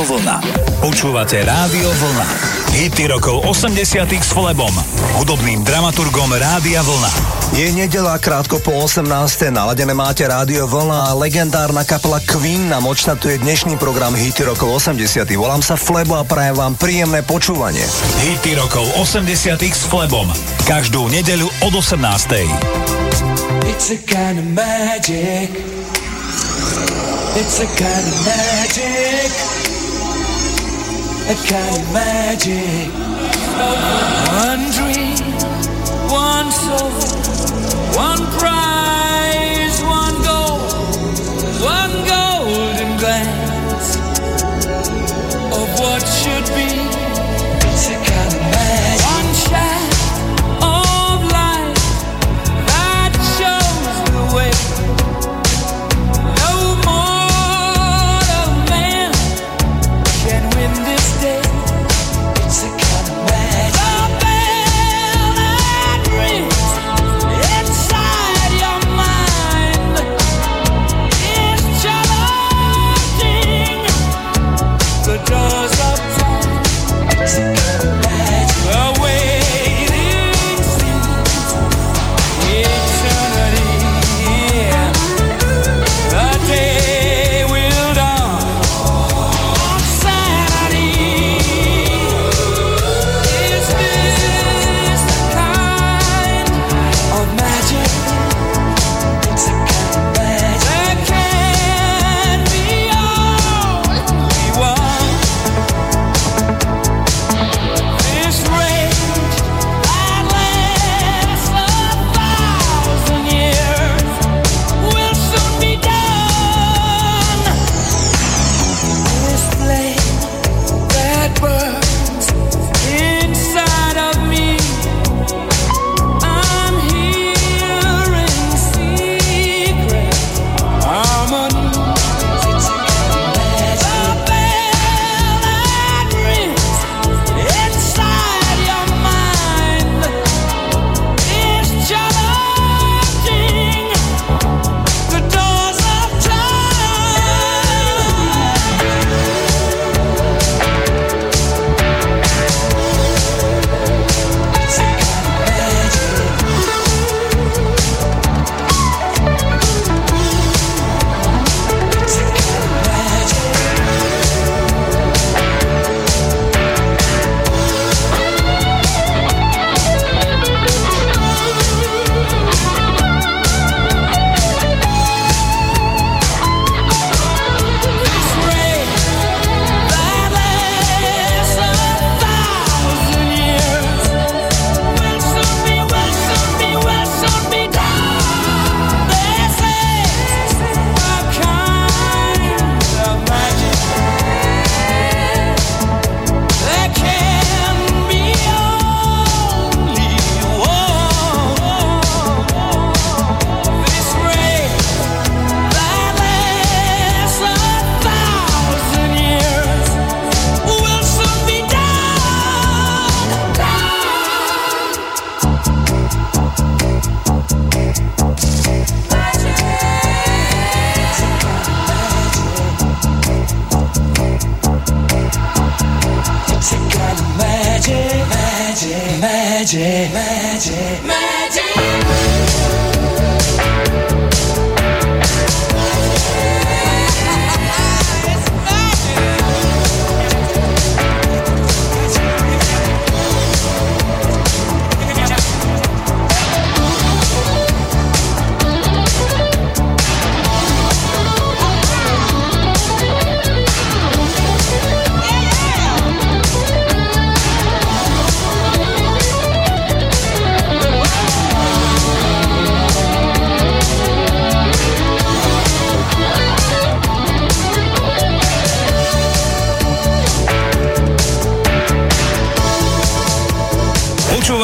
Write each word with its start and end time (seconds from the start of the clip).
Rádio 0.00 0.16
Vlna. 0.16 0.36
Počúvate 0.80 1.44
Rádio 1.44 1.92
Vlna. 1.92 2.28
Hity 2.72 3.04
rokov 3.12 3.44
80 3.44 4.08
s 4.08 4.32
Flebom, 4.32 4.72
hudobným 5.20 5.60
dramaturgom 5.60 6.32
Rádia 6.40 6.80
Vlna. 6.80 7.12
Je 7.52 7.68
nedela 7.68 8.16
krátko 8.16 8.64
po 8.64 8.72
18. 8.80 9.04
Naladené 9.52 9.92
máte 9.92 10.24
Rádio 10.24 10.64
Vlna 10.64 11.12
a 11.12 11.16
legendárna 11.20 11.84
kapela 11.84 12.16
Queen 12.24 12.72
nám 12.72 12.88
odštatuje 12.88 13.44
dnešný 13.44 13.76
program 13.76 14.16
Hity 14.16 14.48
rokov 14.48 14.80
80 14.80 15.04
Volám 15.36 15.60
sa 15.60 15.76
Flebo 15.76 16.16
a 16.16 16.24
prajem 16.24 16.56
vám 16.56 16.80
príjemné 16.80 17.20
počúvanie. 17.20 17.84
Hity 18.24 18.56
rokov 18.56 18.88
80 18.96 19.28
s 19.68 19.84
Flebom. 19.84 20.32
Každú 20.64 21.12
nedeľu 21.12 21.52
od 21.68 21.76
18. 21.76 22.48
It's 23.68 23.92
a 23.92 24.00
kind 24.08 24.40
of 24.40 24.48
magic. 24.56 25.52
It's 27.36 27.60
a 27.60 27.68
kind 27.76 28.04
of 28.08 28.16
magic. 28.24 29.49
A 31.30 31.34
kind 31.46 31.76
of 31.76 31.92
magic. 31.92 32.90
One 34.42 34.64
dream, 34.74 35.14
one 36.10 36.50
soul, 36.50 36.90
one 37.94 38.26
prize, 38.36 38.59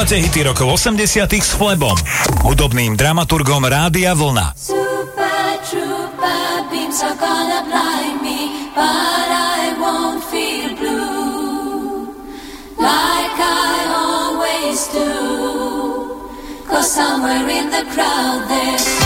Počúvate 0.07 0.23
hity 0.23 0.47
rokov 0.47 0.79
80 0.87 1.27
s 1.35 1.59
Flebom, 1.59 1.99
hudobným 2.47 2.95
dramaturgom 2.95 3.67
Rádia 3.67 4.15
Vlna. 4.15 4.55
Somewhere 16.87 17.51
in 17.51 17.67
the 17.75 17.83
crowd 17.91 18.47
there's 18.47 19.06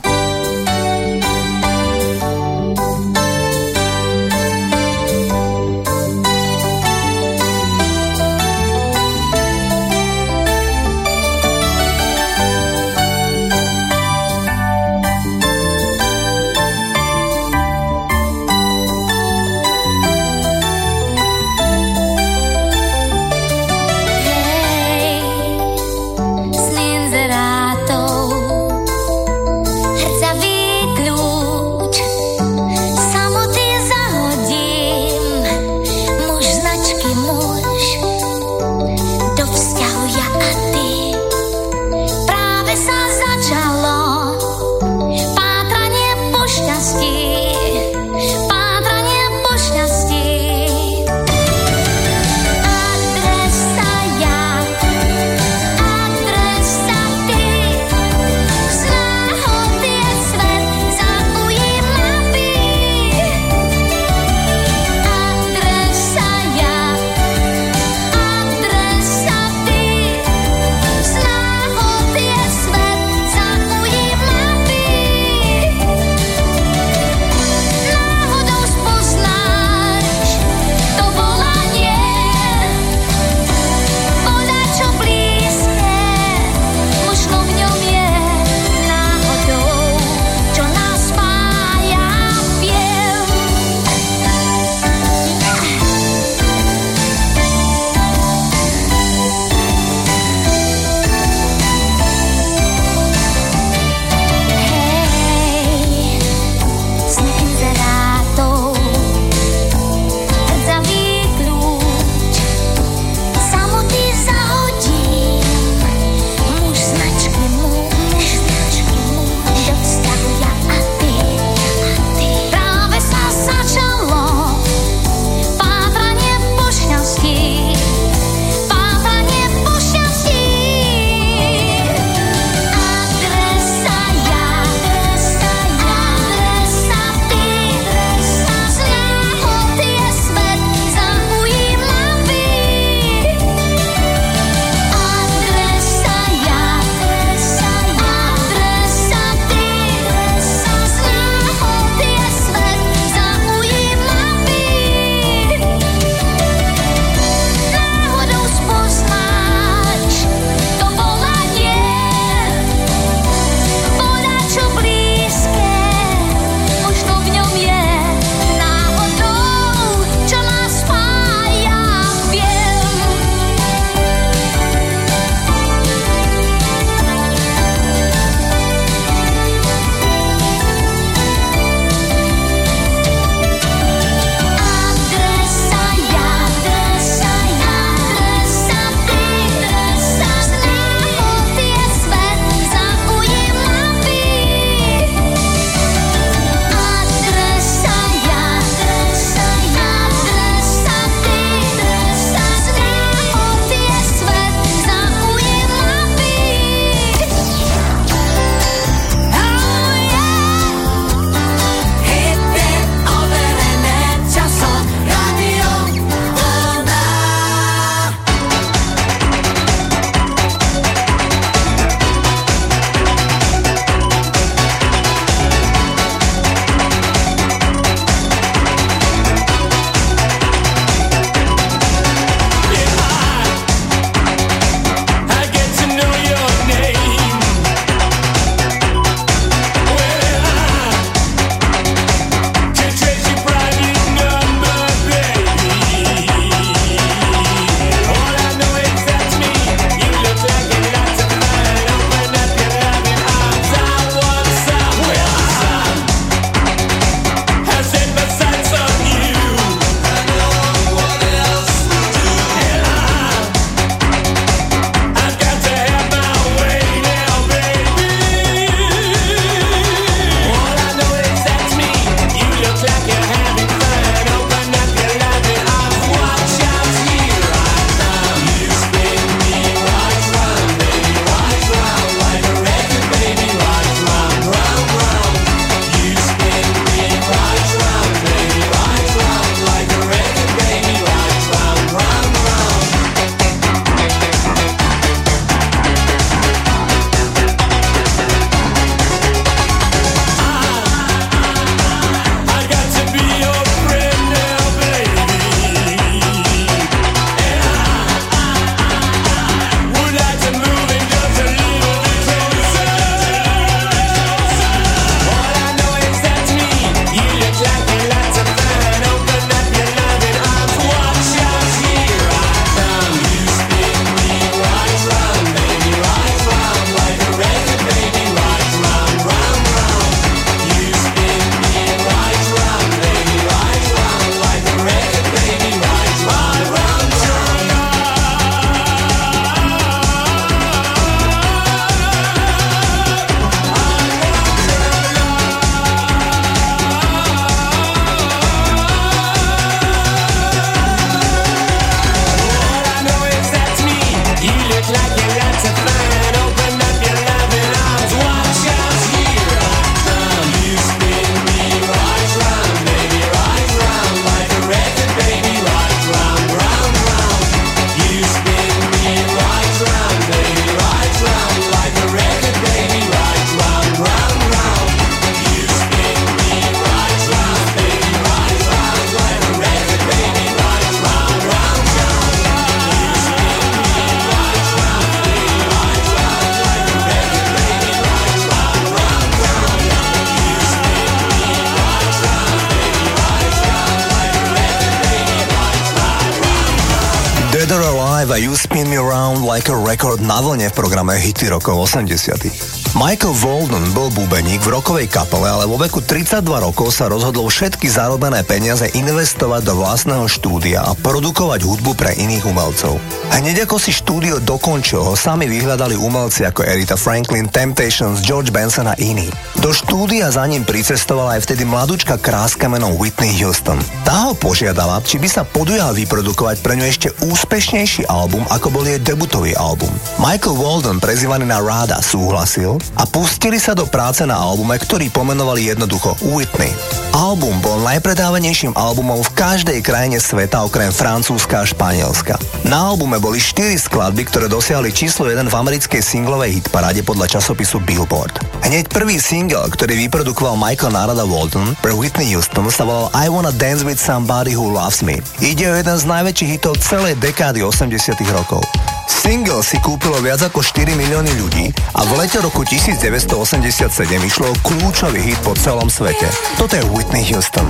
Na 400.31 400.39
vlne 400.39 400.71
v 400.71 400.71
programe 400.71 401.19
Hity 401.19 401.51
rokov 401.51 401.91
80 401.91 402.80
Michael 403.01 403.33
Walden 403.41 403.81
bol 403.97 404.13
bubeník 404.13 404.61
v 404.61 404.77
rokovej 404.77 405.09
kapele, 405.09 405.49
ale 405.49 405.65
vo 405.65 405.73
veku 405.73 406.05
32 406.05 406.45
rokov 406.45 406.93
sa 406.93 407.09
rozhodol 407.09 407.49
všetky 407.49 407.89
zarobené 407.89 408.45
peniaze 408.45 408.93
investovať 408.93 409.65
do 409.65 409.73
vlastného 409.81 410.29
štúdia 410.29 410.85
a 410.85 410.93
produkovať 410.93 411.65
hudbu 411.65 411.97
pre 411.97 412.13
iných 412.13 412.45
umelcov. 412.45 413.01
Hneď 413.33 413.65
ako 413.65 413.81
si 413.81 413.89
štúdio 413.89 414.37
dokončil, 414.45 415.01
ho 415.01 415.17
sami 415.17 415.49
vyhľadali 415.49 415.97
umelci 415.97 416.45
ako 416.45 416.61
Erita 416.61 416.93
Franklin, 416.93 417.49
Temptations, 417.49 418.21
George 418.21 418.53
Benson 418.53 418.85
a 418.85 418.93
iní. 419.01 419.33
Do 419.57 419.73
štúdia 419.73 420.29
za 420.29 420.45
ním 420.45 420.61
pricestovala 420.61 421.41
aj 421.41 421.49
vtedy 421.49 421.65
mladúčka 421.65 422.21
kráska 422.21 422.69
menom 422.69 423.01
Whitney 423.01 423.33
Houston. 423.41 423.81
Tá 424.05 424.29
ho 424.29 424.37
požiadala, 424.37 425.01
či 425.01 425.17
by 425.17 425.25
sa 425.25 425.41
podujal 425.41 425.97
vyprodukovať 425.97 426.61
pre 426.61 426.77
ňu 426.77 426.85
ešte 426.85 427.09
úspešnejší 427.25 428.05
album, 428.05 428.45
ako 428.53 428.69
bol 428.69 428.85
jej 428.85 429.01
debutový 429.01 429.57
album. 429.57 429.89
Michael 430.21 430.53
Walden, 430.53 431.01
prezývaný 431.01 431.49
na 431.49 431.57
Rada, 431.57 431.97
súhlasil 431.97 432.77
a 432.95 433.03
pustili 433.07 433.61
sa 433.61 433.71
do 433.71 433.87
práce 433.87 434.23
na 434.27 434.35
albume, 434.35 434.75
ktorý 434.75 435.07
pomenovali 435.13 435.71
jednoducho 435.71 436.17
Whitney. 436.23 436.71
Album 437.11 437.59
bol 437.59 437.83
najpredávanejším 437.83 438.71
albumom 438.71 439.19
v 439.19 439.35
každej 439.35 439.79
krajine 439.83 440.15
sveta 440.15 440.63
okrem 440.63 440.95
Francúzska 440.95 441.59
a 441.59 441.67
Španielska. 441.67 442.39
Na 442.63 442.87
albume 442.87 443.19
boli 443.19 443.35
4 443.35 443.75
skladby, 443.75 444.31
ktoré 444.31 444.47
dosiahli 444.47 444.95
číslo 444.95 445.27
1 445.27 445.51
v 445.51 445.55
americkej 445.59 445.99
singlovej 445.99 446.63
hitparáde 446.63 447.03
podľa 447.03 447.37
časopisu 447.37 447.83
Billboard. 447.83 448.39
Hneď 448.63 448.87
prvý 448.87 449.19
single, 449.19 449.67
ktorý 449.67 450.07
vyprodukoval 450.07 450.55
Michael 450.55 450.95
Narada 450.95 451.27
Walton 451.27 451.75
pre 451.83 451.91
Whitney 451.91 452.31
Houston 452.31 452.71
sa 452.71 452.87
volal 452.87 453.11
I 453.11 453.27
Wanna 453.27 453.51
Dance 453.51 453.83
With 453.83 453.99
Somebody 453.99 454.55
Who 454.55 454.71
Loves 454.71 455.03
Me. 455.03 455.19
Ide 455.43 455.67
o 455.67 455.75
jeden 455.75 455.97
z 455.99 456.07
najväčších 456.07 456.51
hitov 456.55 456.79
celej 456.79 457.19
dekády 457.19 457.59
80 457.59 458.15
rokov. 458.31 458.63
Single 459.07 459.63
si 459.63 459.77
kúpilo 459.79 460.17
viac 460.19 460.41
ako 460.45 460.59
4 460.65 460.97
milióny 460.97 461.31
ľudí 461.39 461.69
a 461.95 462.01
v 462.05 462.11
lete 462.19 462.41
roku 462.41 462.65
1987 462.65 463.87
išlo 464.21 464.49
kľúčový 464.65 465.21
hit 465.21 465.39
po 465.45 465.53
celom 465.55 465.87
svete. 465.87 466.27
Toto 466.57 466.73
je 466.73 466.83
Whitney 466.91 467.25
Houston. 467.29 467.69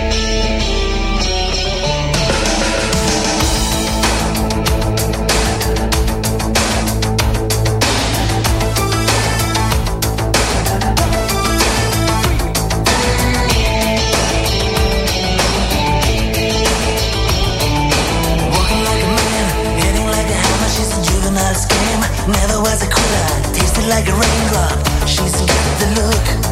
She's 25.05 25.31
got 25.45 25.79
the 25.79 25.87
look. 26.01 26.51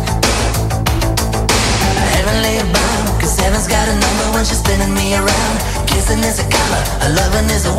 Heaven's 3.49 3.67
got 3.67 3.88
a 3.88 3.93
number 3.93 4.25
when 4.35 4.45
she's 4.45 4.59
spinning 4.59 4.93
me 4.93 5.15
around. 5.15 5.55
Kissing 5.88 6.19
is 6.19 6.39
a 6.39 6.47
color, 6.49 6.83
loving 7.15 7.49
is 7.49 7.65
a 7.65 7.78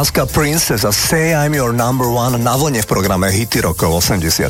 Kráska 0.00 0.24
Princess 0.32 0.88
a 0.88 0.96
Say 0.96 1.36
I'm 1.36 1.52
Your 1.52 1.76
Number 1.76 2.08
One 2.08 2.40
na 2.40 2.56
vlne 2.56 2.80
v 2.80 2.88
programe 2.88 3.28
Hity 3.28 3.60
rokov 3.60 4.08
80. 4.08 4.48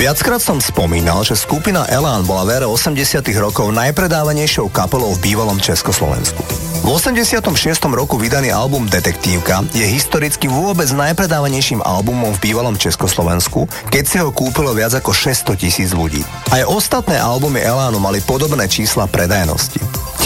Viackrát 0.00 0.40
som 0.40 0.56
spomínal, 0.56 1.20
že 1.20 1.36
skupina 1.36 1.84
Elán 1.84 2.24
bola 2.24 2.48
v 2.48 2.50
ére 2.56 2.64
80 2.64 3.20
rokov 3.36 3.76
najpredávanejšou 3.76 4.72
kapelou 4.72 5.12
v 5.12 5.20
bývalom 5.20 5.60
Československu. 5.60 6.40
V 6.80 6.88
86. 6.88 7.44
roku 7.92 8.16
vydaný 8.16 8.56
album 8.56 8.88
Detektívka 8.88 9.68
je 9.76 9.84
historicky 9.84 10.48
vôbec 10.48 10.88
najpredávanejším 10.88 11.84
albumom 11.84 12.32
v 12.32 12.48
bývalom 12.48 12.80
Československu, 12.80 13.68
keď 13.92 14.04
si 14.08 14.16
ho 14.16 14.32
kúpilo 14.32 14.72
viac 14.72 14.96
ako 14.96 15.12
600 15.12 15.60
tisíc 15.60 15.92
ľudí. 15.92 16.24
Aj 16.48 16.64
ostatné 16.64 17.20
albumy 17.20 17.60
Elánu 17.60 18.00
mali 18.00 18.24
podobné 18.24 18.64
čísla 18.64 19.04
predajnosti. 19.04 19.76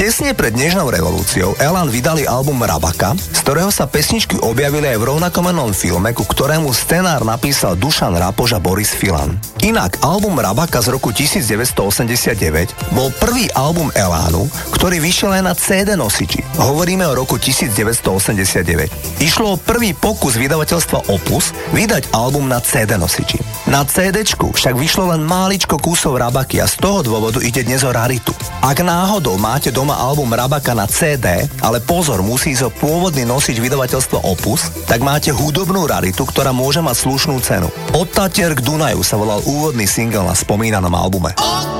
Tesne 0.00 0.32
pred 0.32 0.56
Dnešnou 0.56 0.88
revolúciou 0.88 1.52
Elan 1.60 1.92
vydali 1.92 2.24
album 2.24 2.56
Rabaka, 2.64 3.12
z 3.20 3.44
ktorého 3.44 3.68
sa 3.68 3.84
pesničky 3.84 4.40
objavili 4.40 4.88
aj 4.88 4.96
v 4.96 5.12
rovnakomenom 5.12 5.76
filme, 5.76 6.16
ku 6.16 6.24
ktorému 6.24 6.72
scenár 6.72 7.20
napísal 7.20 7.76
Dušan 7.76 8.16
Rapož 8.16 8.56
Boris 8.64 8.96
Filan. 8.96 9.36
Inak 9.60 10.00
album 10.00 10.40
Rabaka 10.40 10.80
z 10.80 10.96
roku 10.96 11.12
1989 11.12 12.96
bol 12.96 13.12
prvý 13.20 13.52
album 13.52 13.92
Elánu, 13.92 14.48
ktorý 14.72 15.04
vyšiel 15.04 15.36
aj 15.36 15.42
na 15.44 15.52
CD 15.52 15.92
nosiči. 16.00 16.48
Hovoríme 16.56 17.04
o 17.04 17.12
roku 17.12 17.36
1989. 17.36 19.20
Išlo 19.20 19.52
o 19.52 19.60
prvý 19.60 19.92
pokus 19.92 20.40
vydavateľstva 20.40 21.12
Opus 21.12 21.52
vydať 21.76 22.16
album 22.16 22.48
na 22.48 22.56
CD 22.64 22.96
nosiči. 22.96 23.39
Na 23.70 23.86
CD 23.86 24.26
však 24.26 24.74
vyšlo 24.74 25.14
len 25.14 25.22
máličko 25.22 25.78
kusov 25.78 26.18
Rabaky 26.18 26.58
a 26.58 26.66
z 26.66 26.74
toho 26.82 27.06
dôvodu 27.06 27.38
ide 27.38 27.62
dnes 27.62 27.86
o 27.86 27.94
raritu. 27.94 28.34
Ak 28.58 28.82
náhodou 28.82 29.38
máte 29.38 29.70
doma 29.70 29.94
album 29.94 30.34
Rabaka 30.34 30.74
na 30.74 30.90
CD, 30.90 31.46
ale 31.62 31.78
pozor, 31.78 32.18
musí 32.18 32.50
ísť 32.50 32.66
o 32.66 32.74
pôvodný 32.74 33.22
nosič 33.22 33.62
vydavateľstva 33.62 34.26
Opus, 34.26 34.74
tak 34.90 35.06
máte 35.06 35.30
hudobnú 35.30 35.86
raritu, 35.86 36.26
ktorá 36.26 36.50
môže 36.50 36.82
mať 36.82 36.98
slušnú 36.98 37.38
cenu. 37.46 37.70
Od 37.94 38.10
Tatier 38.10 38.58
k 38.58 38.64
Dunaju 38.66 39.06
sa 39.06 39.14
volal 39.14 39.38
úvodný 39.46 39.86
single 39.86 40.26
na 40.26 40.34
spomínanom 40.34 40.90
albume. 40.90 41.38
Od 41.38 41.79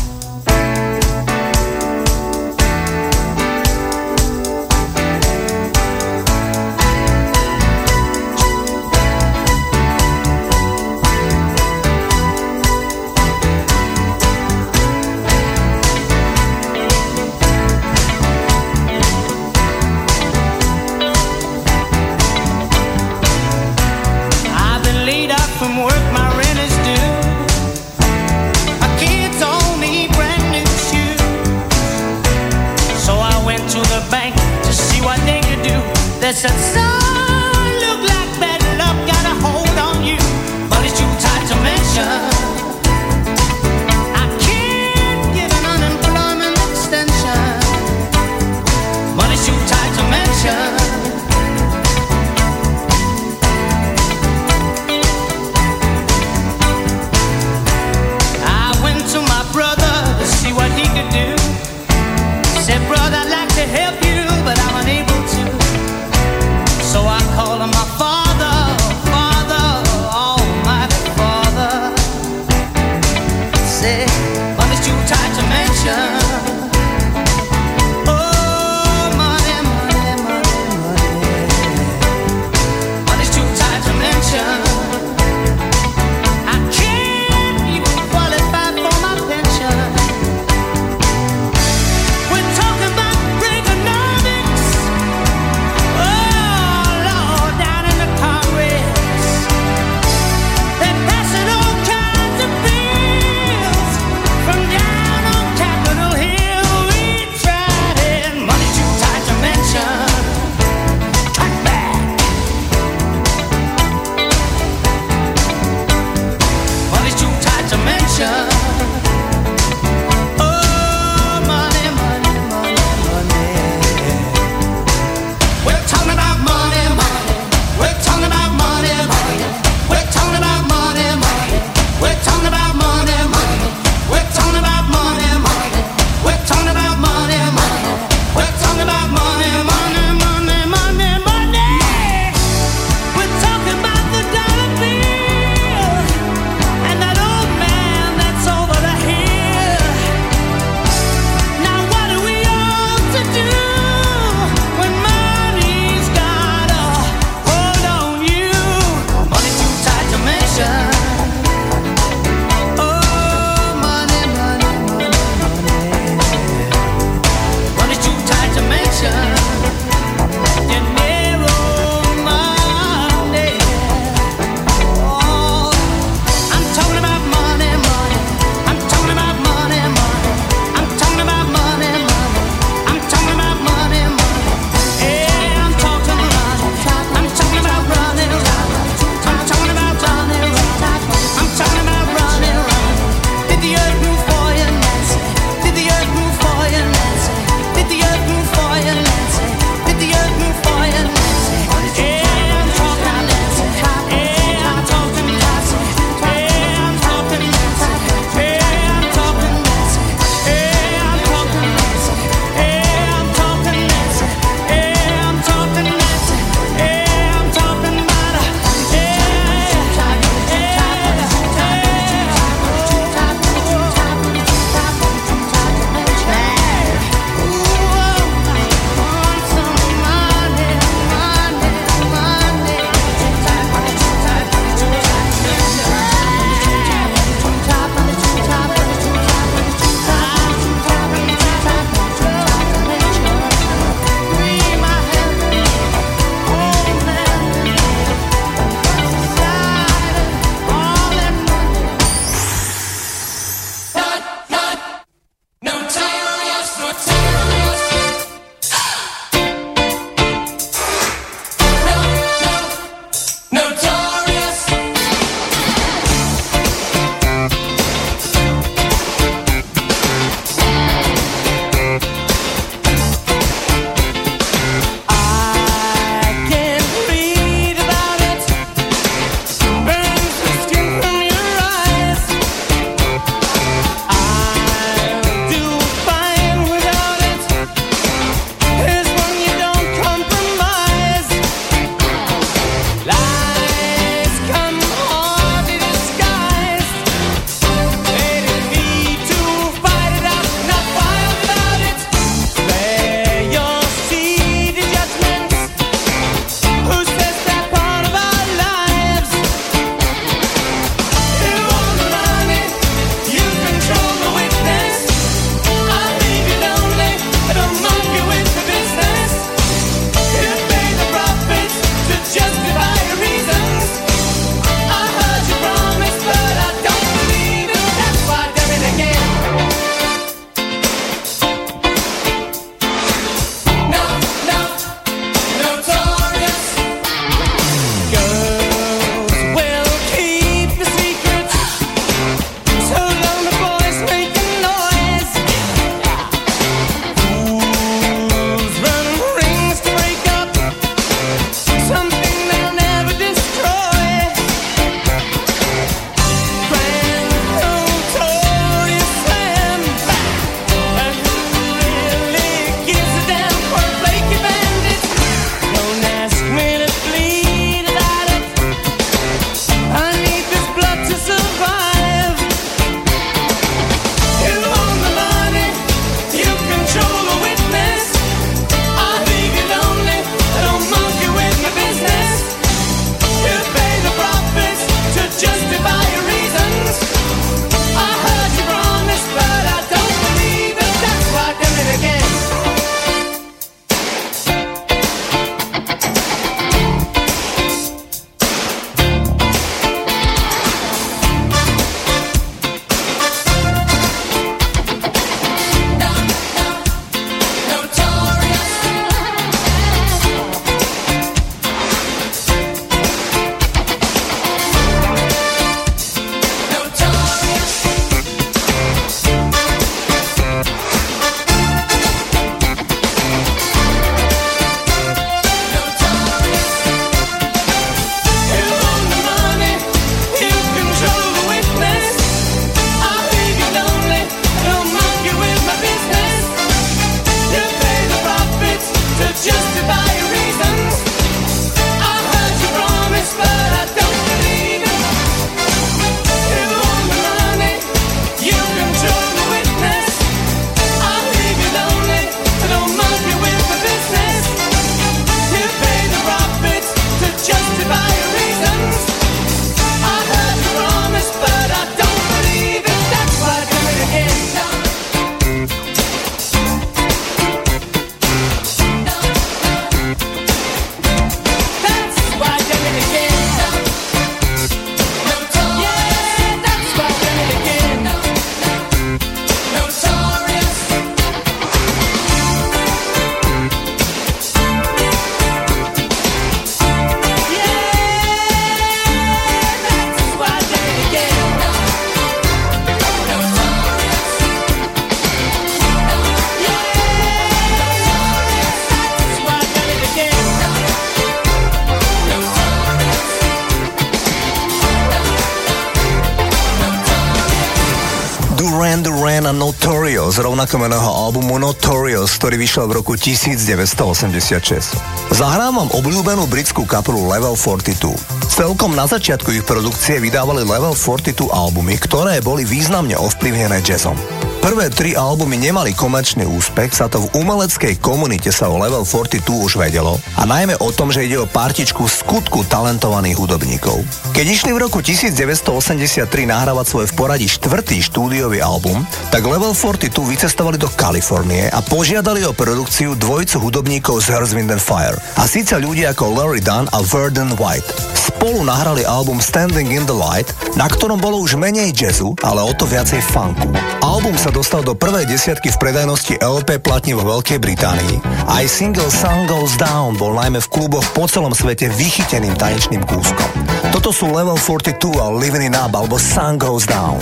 opakovaného 510.71 511.11
albumu 511.27 511.59
Notorious, 511.59 512.39
ktorý 512.39 512.55
vyšiel 512.55 512.87
v 512.87 513.03
roku 513.03 513.19
1986. 513.19 514.95
Zahrám 515.35 515.83
vám 515.83 515.89
obľúbenú 515.91 516.47
britskú 516.47 516.87
kapelu 516.87 517.27
Level 517.27 517.59
42. 517.59 518.15
Celkom 518.47 518.95
na 518.95 519.03
začiatku 519.03 519.51
ich 519.51 519.67
produkcie 519.67 520.23
vydávali 520.23 520.63
Level 520.63 520.95
42 520.95 521.51
albumy, 521.51 521.99
ktoré 521.99 522.39
boli 522.39 522.63
významne 522.63 523.19
ovplyvnené 523.19 523.83
jazzom 523.83 524.15
prvé 524.61 524.93
tri 524.93 525.17
albumy 525.17 525.57
nemali 525.57 525.97
komerčný 525.97 526.45
úspech, 526.45 526.93
sa 526.93 527.09
to 527.09 527.25
v 527.25 527.41
umeleckej 527.41 527.97
komunite 527.97 528.53
sa 528.53 528.69
o 528.69 528.77
Level 528.77 529.01
42 529.01 529.41
už 529.49 529.81
vedelo 529.81 530.21
a 530.37 530.45
najmä 530.45 530.77
o 530.77 530.93
tom, 530.93 531.09
že 531.09 531.25
ide 531.25 531.41
o 531.41 531.49
partičku 531.49 532.05
skutku 532.05 532.61
talentovaných 532.69 533.41
hudobníkov. 533.41 534.05
Keď 534.37 534.45
išli 534.45 534.71
v 534.77 534.85
roku 534.85 535.01
1983 535.01 536.29
nahrávať 536.45 536.85
svoj 536.85 537.05
v 537.09 537.13
poradí 537.17 537.49
štvrtý 537.49 538.05
štúdiový 538.05 538.61
album, 538.61 539.01
tak 539.33 539.41
Level 539.41 539.73
42 539.73 540.13
vycestovali 540.29 540.77
do 540.77 540.87
Kalifornie 540.93 541.65
a 541.73 541.81
požiadali 541.81 542.45
o 542.45 542.53
produkciu 542.53 543.17
dvojicu 543.17 543.57
hudobníkov 543.57 544.21
z 544.21 544.37
Earth, 544.37 544.53
Wind 544.53 544.77
Fire 544.77 545.17
a 545.41 545.49
síce 545.49 545.73
ľudia 545.81 546.13
ako 546.13 546.37
Larry 546.37 546.61
Dunn 546.61 546.85
a 546.93 547.01
Verdon 547.01 547.57
White 547.57 548.10
spolu 548.41 548.65
nahrali 548.65 549.05
album 549.05 549.37
Standing 549.37 549.93
in 549.93 550.01
the 550.09 550.17
Light, 550.17 550.49
na 550.73 550.89
ktorom 550.89 551.21
bolo 551.21 551.37
už 551.45 551.61
menej 551.61 551.93
jazzu, 551.93 552.33
ale 552.41 552.65
o 552.65 552.73
to 552.73 552.89
viacej 552.89 553.21
funku. 553.21 553.69
Album 554.01 554.33
sa 554.33 554.49
dostal 554.49 554.81
do 554.81 554.97
prvej 554.97 555.29
desiatky 555.29 555.69
v 555.69 555.77
predajnosti 555.77 556.41
LP 556.41 556.81
platne 556.81 557.13
vo 557.13 557.21
Veľkej 557.21 557.61
Británii. 557.61 558.17
Aj 558.49 558.65
single 558.65 559.13
Sun 559.13 559.45
Goes 559.45 559.77
Down 559.77 560.17
bol 560.17 560.33
najmä 560.33 560.57
v 560.57 560.71
kluboch 560.73 561.05
po 561.13 561.29
celom 561.29 561.53
svete 561.53 561.93
vychyteným 561.93 562.57
tanečným 562.57 563.05
kúskom. 563.05 563.45
Toto 563.93 564.09
sú 564.09 564.33
Level 564.33 564.57
42 564.57 565.21
a 565.21 565.29
Living 565.37 565.69
It 565.69 565.77
Up 565.77 565.93
alebo 565.93 566.17
Sun 566.17 566.57
Goes 566.57 566.89
Down. 566.89 567.21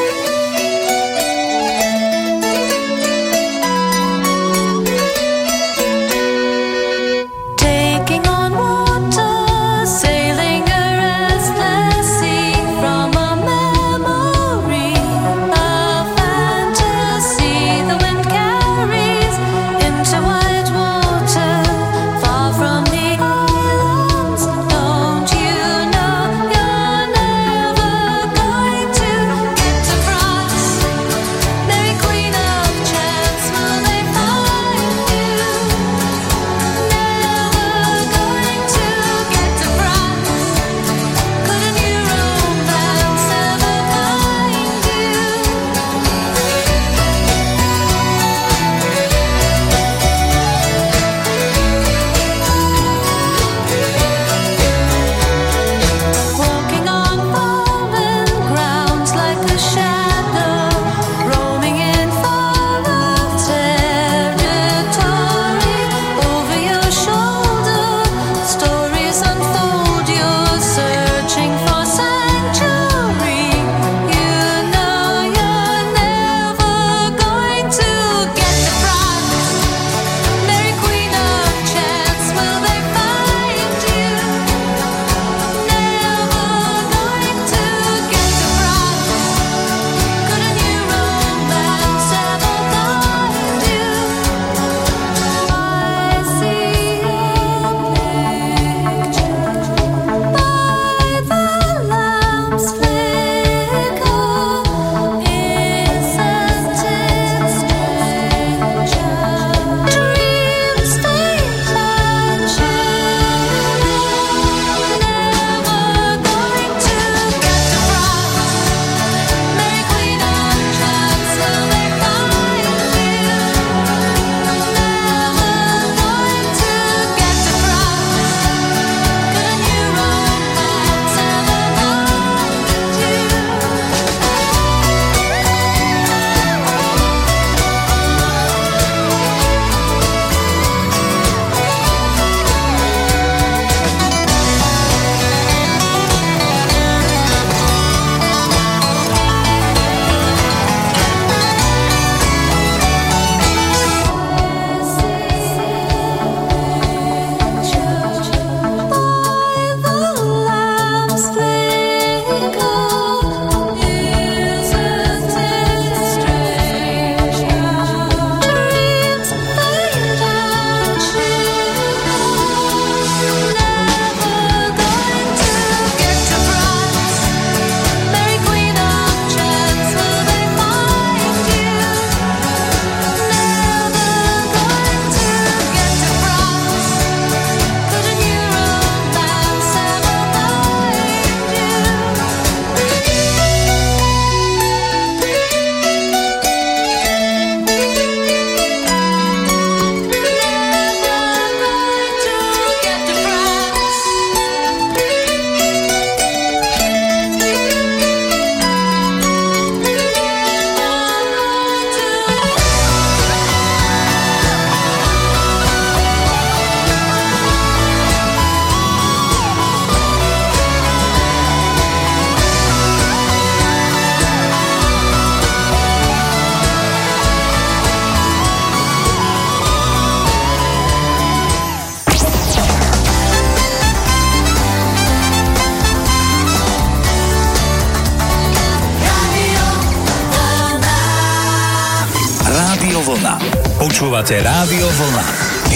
Rádio 244.81 244.97
Vlna. 244.97 245.25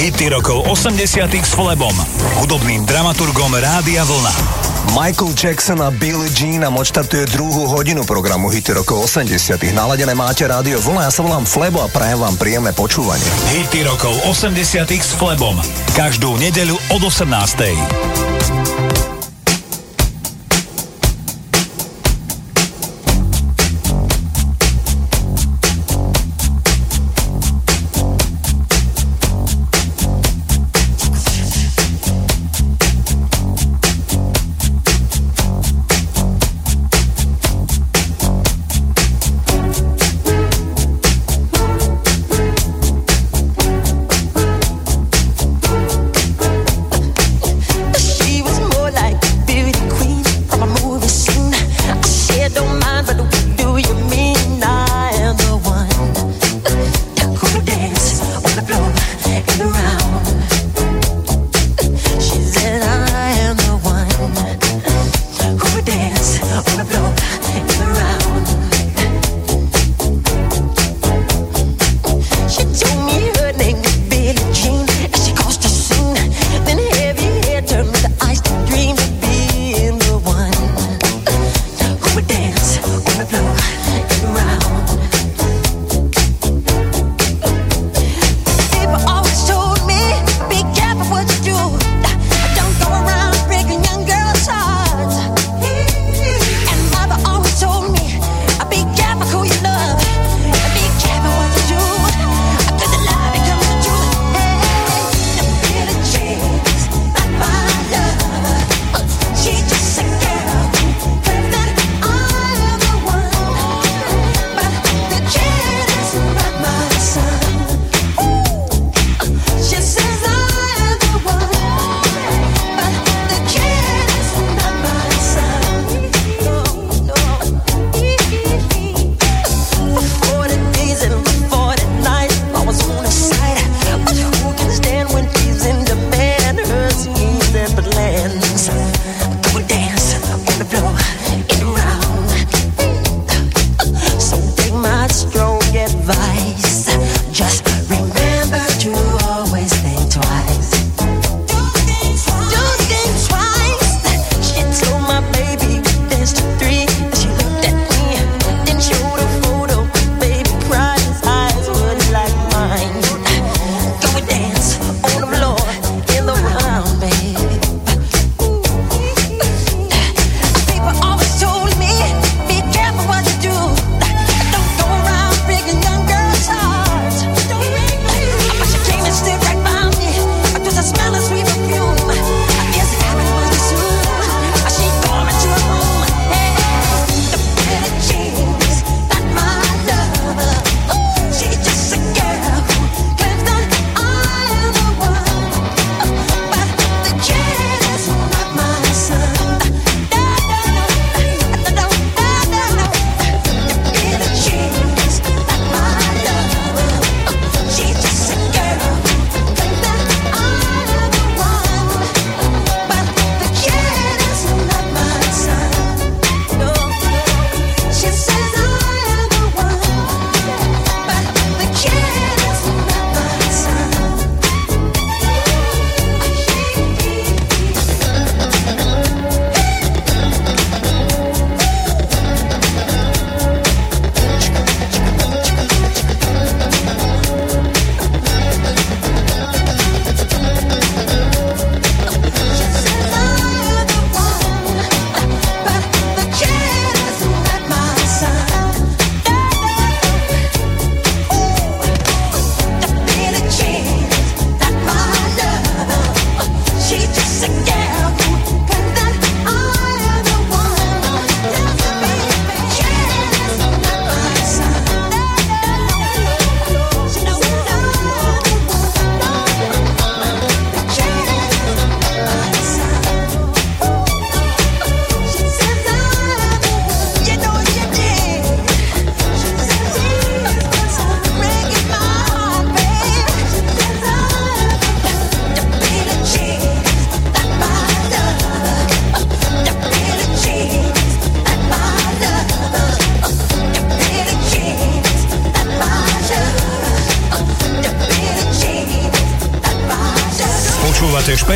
Hity 0.02 0.26
rokov 0.34 0.66
80 0.66 1.30
s 1.30 1.54
Flebom, 1.54 1.94
hudobným 2.42 2.90
dramaturgom 2.90 3.54
Rádia 3.54 4.02
Vlna. 4.02 4.34
Michael 4.98 5.30
Jackson 5.38 5.78
a 5.78 5.94
Billie 5.94 6.26
Jean 6.34 6.66
nám 6.66 6.82
odštartuje 6.82 7.30
druhú 7.30 7.70
hodinu 7.70 8.02
programu 8.02 8.50
Hity 8.50 8.74
rokov 8.74 9.06
80 9.06 9.62
Naladené 9.78 10.18
máte 10.18 10.50
rádio 10.50 10.82
Vlna, 10.82 11.06
ja 11.06 11.14
sa 11.14 11.22
volám 11.22 11.46
Flebo 11.46 11.86
a 11.86 11.88
prajem 11.94 12.18
vám 12.18 12.34
príjemné 12.34 12.74
počúvanie. 12.74 13.30
Hity 13.54 13.86
rokov 13.86 14.18
80 14.26 14.90
s 14.90 15.14
Flebom. 15.14 15.54
Každú 15.94 16.42
nedeľu 16.42 16.74
od 16.90 17.06
18. 17.06 18.55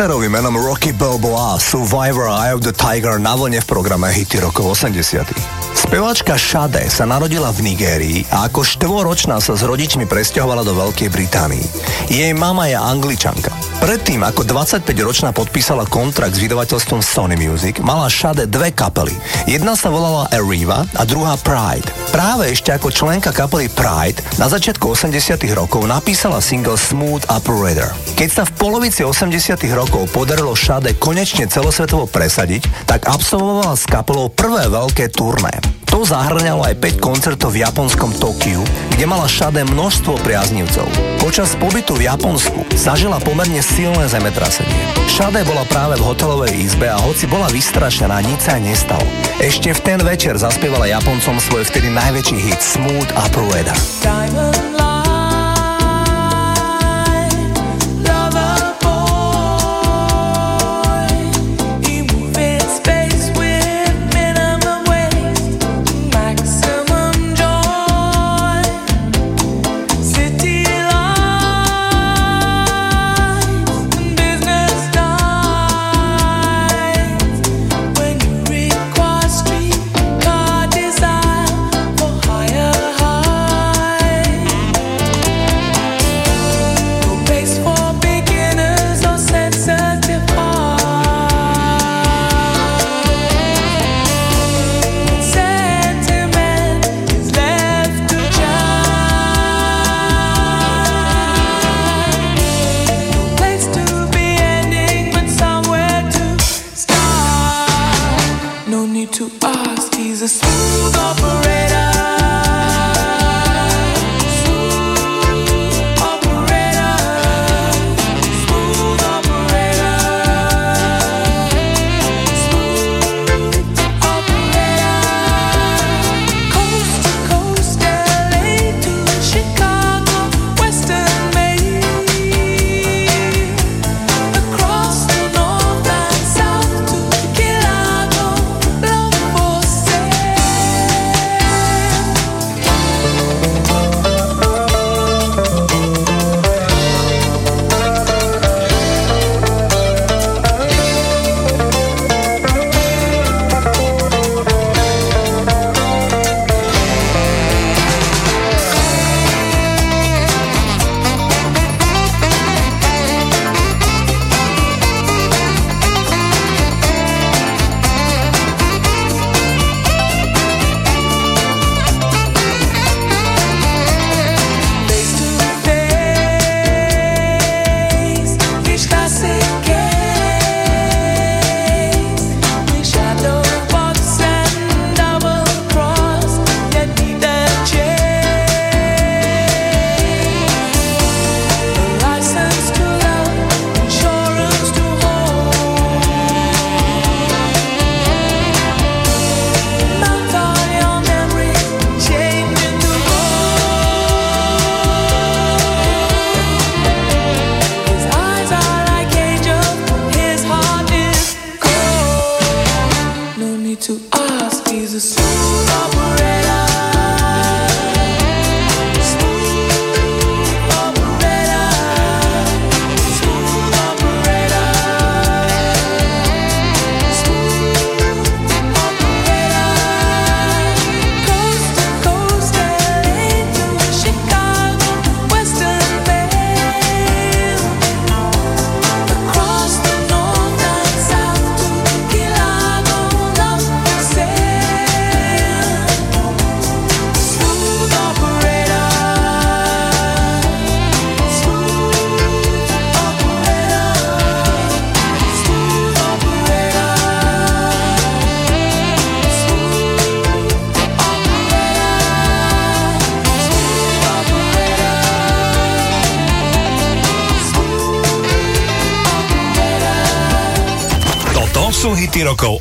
Boxerovi 0.00 0.32
menom 0.32 0.56
Rocky 0.56 0.96
Balboa 0.96 1.60
Survivor 1.60 2.24
Eye 2.24 2.56
of 2.56 2.64
the 2.64 2.72
Tiger 2.72 3.20
na 3.20 3.36
vlne 3.36 3.60
v 3.60 3.66
programe 3.68 4.08
Hity 4.08 4.40
rokov 4.40 4.72
80 4.72 5.28
Speváčka 5.76 6.40
Shade 6.40 6.88
sa 6.88 7.04
narodila 7.04 7.52
v 7.52 7.68
Nigérii 7.68 8.24
a 8.32 8.48
ako 8.48 8.64
štvoročná 8.64 9.36
sa 9.44 9.52
s 9.52 9.60
rodičmi 9.60 10.08
presťahovala 10.08 10.64
do 10.64 10.72
Veľkej 10.72 11.12
Británii. 11.12 11.66
Jej 12.08 12.32
mama 12.32 12.72
je 12.72 12.80
angličanka. 12.80 13.52
Predtým, 13.84 14.24
ako 14.24 14.48
25-ročná 14.48 15.36
podpísala 15.36 15.84
kontrakt 15.84 16.32
s 16.32 16.40
vydavateľstvom 16.48 17.04
Sony 17.04 17.36
Music, 17.36 17.76
mala 17.84 18.08
Shade 18.08 18.48
dve 18.48 18.72
kapely. 18.72 19.12
Jedna 19.44 19.76
sa 19.76 19.92
volala 19.92 20.32
Arriva 20.32 20.88
a 20.96 21.02
druhá 21.04 21.36
Pride. 21.44 21.92
Práve 22.08 22.48
ešte 22.56 22.72
ako 22.72 22.88
členka 22.88 23.36
kapely 23.36 23.68
Pride 23.68 24.24
na 24.40 24.48
začiatku 24.48 24.96
80 24.96 25.12
rokov 25.52 25.84
napísala 25.84 26.40
single 26.40 26.80
Smooth 26.80 27.24
Operator. 27.28 27.92
Keď 28.20 28.28
sa 28.28 28.44
v 28.44 28.52
polovici 28.60 29.00
80 29.00 29.56
rokov 29.72 30.12
podarilo 30.12 30.52
Shade 30.52 30.92
konečne 31.00 31.48
celosvetovo 31.48 32.04
presadiť, 32.04 32.84
tak 32.84 33.08
absolvovala 33.08 33.72
s 33.72 33.88
kapelou 33.88 34.28
prvé 34.28 34.68
veľké 34.68 35.08
turné. 35.08 35.48
To 35.88 36.04
zahrňalo 36.04 36.68
aj 36.68 37.00
5 37.00 37.00
koncertov 37.00 37.56
v 37.56 37.64
japonskom 37.64 38.12
Tokiu, 38.20 38.60
kde 38.92 39.08
mala 39.08 39.24
Shade 39.24 39.64
množstvo 39.64 40.20
priaznivcov. 40.20 40.84
Počas 41.16 41.56
pobytu 41.56 41.96
v 41.96 42.12
Japonsku 42.12 42.68
zažila 42.76 43.24
pomerne 43.24 43.64
silné 43.64 44.04
zemetrasenie. 44.04 44.68
Shade 45.08 45.40
bola 45.48 45.64
práve 45.72 45.96
v 45.96 46.04
hotelovej 46.04 46.52
izbe 46.60 46.92
a 46.92 47.00
hoci 47.00 47.24
bola 47.24 47.48
vystrašená, 47.48 48.20
nič 48.20 48.44
sa 48.44 48.60
nestalo. 48.60 49.08
Ešte 49.40 49.72
v 49.72 49.80
ten 49.80 50.00
večer 50.04 50.36
zaspievala 50.36 50.92
Japoncom 50.92 51.40
svoj 51.40 51.64
vtedy 51.64 51.88
najväčší 51.88 52.36
hit 52.36 52.60
Smooth 52.60 53.16
Operator. 53.16 53.80
Diamond 54.04 54.49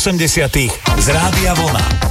80 0.00 0.56
z 0.98 1.08
Rádia 1.08 1.54
Vlna. 1.54 2.09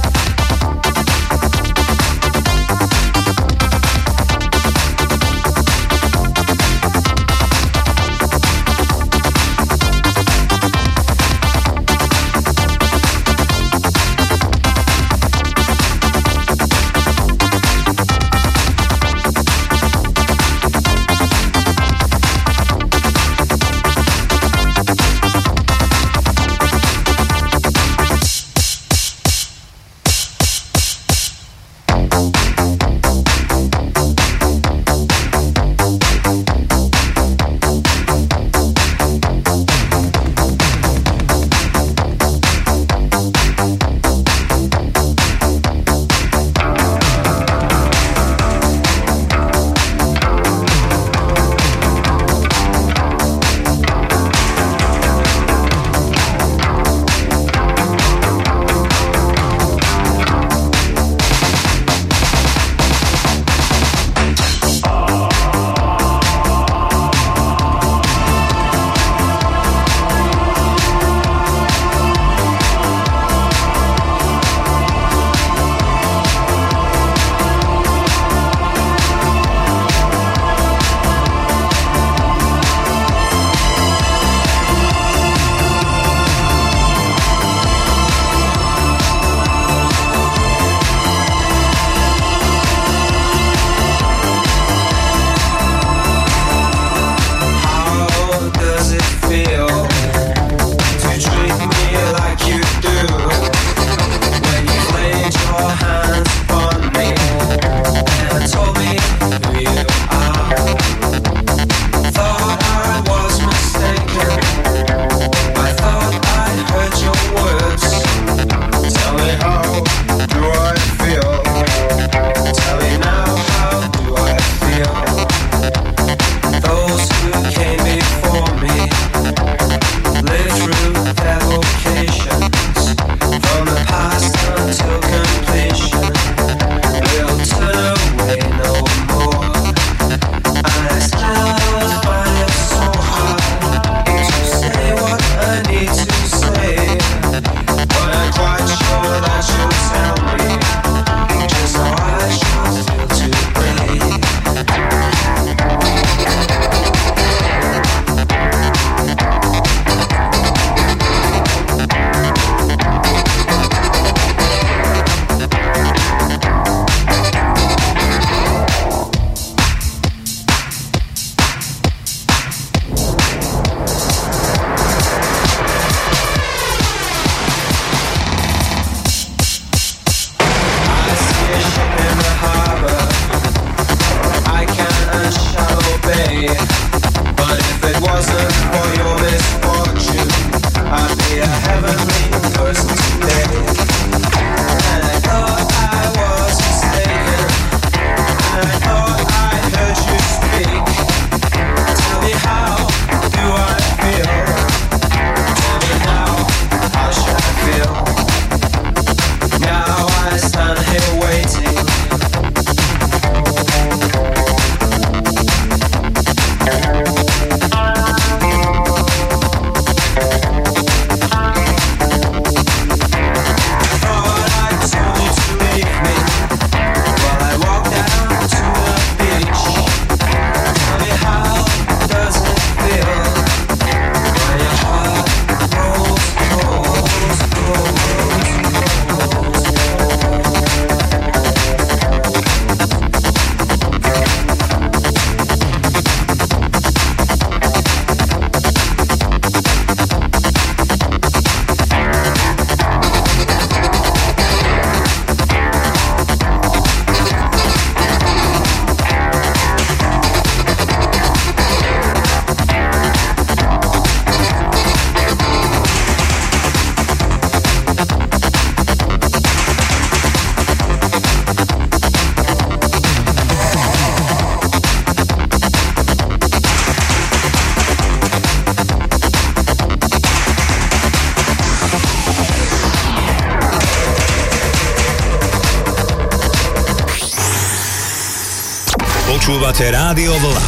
Počúvate 289.70 289.94
Rádio 289.94 290.34
Vlna. 290.34 290.66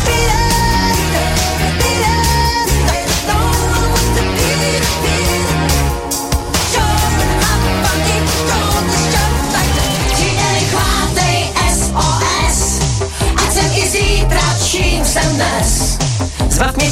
Čím 14.70 15.05
jsem 15.05 15.31
dnes, 15.35 15.99
s 16.47 16.57
vatmi 16.62 16.87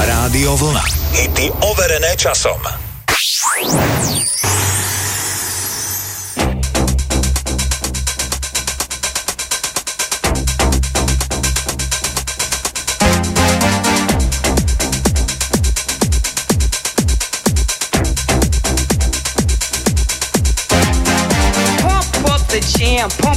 Rádio 0.00 0.56
Vlna. 0.56 0.84
i 1.20 1.28
ty 1.28 1.52
overené 1.60 2.16
časom. 2.16 2.73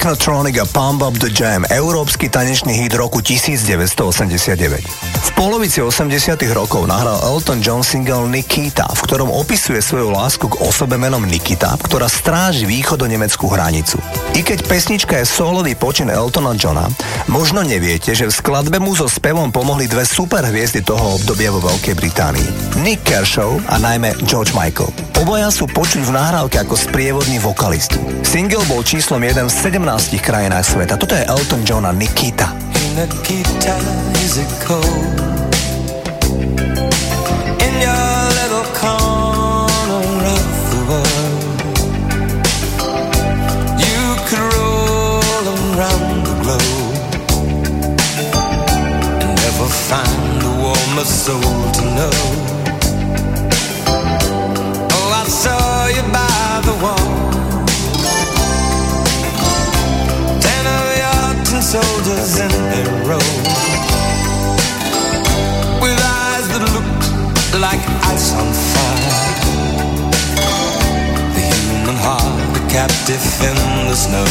Technotronic 0.00 0.56
a 0.56 0.64
Pump 0.64 1.04
Up 1.04 1.12
The 1.20 1.28
Jam, 1.28 1.60
európsky 1.68 2.32
tanečný 2.32 2.72
hit 2.72 2.96
roku 2.96 3.20
1989. 3.20 4.80
V 5.20 5.30
polovici 5.36 5.84
80 5.84 6.40
rokov 6.56 6.88
nahral 6.88 7.20
Elton 7.20 7.60
John 7.60 7.84
single 7.84 8.24
Nikita, 8.24 8.88
v 8.96 9.00
ktorom 9.04 9.28
opisuje 9.28 9.76
svoju 9.84 10.08
lásku 10.08 10.48
k 10.48 10.56
osobe 10.64 10.96
menom 10.96 11.20
Nikita, 11.20 11.76
ktorá 11.84 12.08
stráži 12.08 12.64
východonemeckú 12.64 13.44
hranicu. 13.52 14.00
I 14.32 14.40
keď 14.40 14.64
pesnička 14.64 15.20
je 15.20 15.28
solový 15.28 15.76
počin 15.76 16.08
Eltona 16.08 16.56
Johna, 16.56 16.88
Možno 17.30 17.62
neviete, 17.62 18.10
že 18.10 18.26
v 18.26 18.34
skladbe 18.34 18.82
mu 18.82 18.90
so 18.90 19.06
spevom 19.06 19.54
pomohli 19.54 19.86
dve 19.86 20.02
superhviezdy 20.02 20.82
toho 20.82 21.14
obdobia 21.14 21.54
vo 21.54 21.62
Veľkej 21.62 21.94
Británii. 21.94 22.48
Nick 22.82 23.06
Kershaw 23.06 23.54
a 23.70 23.78
najmä 23.78 24.18
George 24.26 24.50
Michael. 24.50 24.90
Oboja 25.14 25.46
sú 25.54 25.70
počuť 25.70 26.10
v 26.10 26.14
nahrávke 26.18 26.58
ako 26.58 26.74
sprievodný 26.74 27.38
vokalist. 27.38 27.94
Single 28.26 28.66
bol 28.66 28.82
číslom 28.82 29.22
1 29.22 29.46
v 29.46 29.52
17 29.78 30.18
krajinách 30.18 30.74
sveta. 30.74 30.98
Toto 30.98 31.14
je 31.14 31.22
Elton 31.22 31.62
John 31.62 31.86
a 31.86 31.94
Nikita. 31.94 32.50
Nikita 32.98 33.78
is 34.18 34.42
a 34.42 34.46
cold 34.66 35.29
soul 51.10 51.40
to 51.40 51.84
know. 51.98 52.10
Oh, 54.94 55.10
I 55.20 55.24
saw 55.26 55.86
you 55.96 56.02
by 56.14 56.60
the 56.68 56.74
wall. 56.82 57.10
Ten 60.40 60.64
of 60.76 60.84
your 61.02 61.44
ten 61.44 61.62
soldiers 61.62 62.38
in 62.38 62.52
a 62.78 62.82
row. 63.08 63.28
With 65.82 65.98
eyes 65.98 66.46
that 66.52 66.62
looked 66.76 67.06
like 67.58 67.82
ice 68.14 68.30
on 68.40 68.48
fire. 68.72 69.18
The 71.34 71.42
human 71.42 71.96
heart, 72.06 72.56
a 72.56 72.62
captive 72.70 73.24
in 73.48 73.58
the 73.90 73.96
snow. 73.96 74.30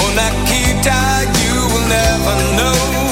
Oh, 0.00 0.10
Nikita, 0.18 0.98
you 1.40 1.54
will 1.70 1.86
never 1.88 2.34
know. 2.58 3.11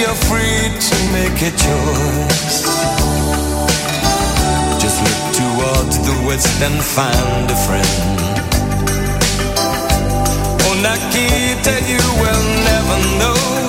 you're 0.00 0.20
free 0.30 0.64
to 0.88 0.96
make 1.12 1.38
a 1.42 1.52
choice. 1.64 2.58
Just 4.80 4.98
look 5.06 5.22
towards 5.40 5.96
the 6.08 6.16
west 6.26 6.62
and 6.62 6.80
find 6.82 7.50
a 7.50 7.58
friend. 7.66 8.20
Oh, 10.64 10.74
Nakita, 10.84 11.74
you 11.92 12.04
will 12.22 12.44
never 12.70 12.96
know. 13.18 13.59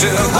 still 0.00 0.39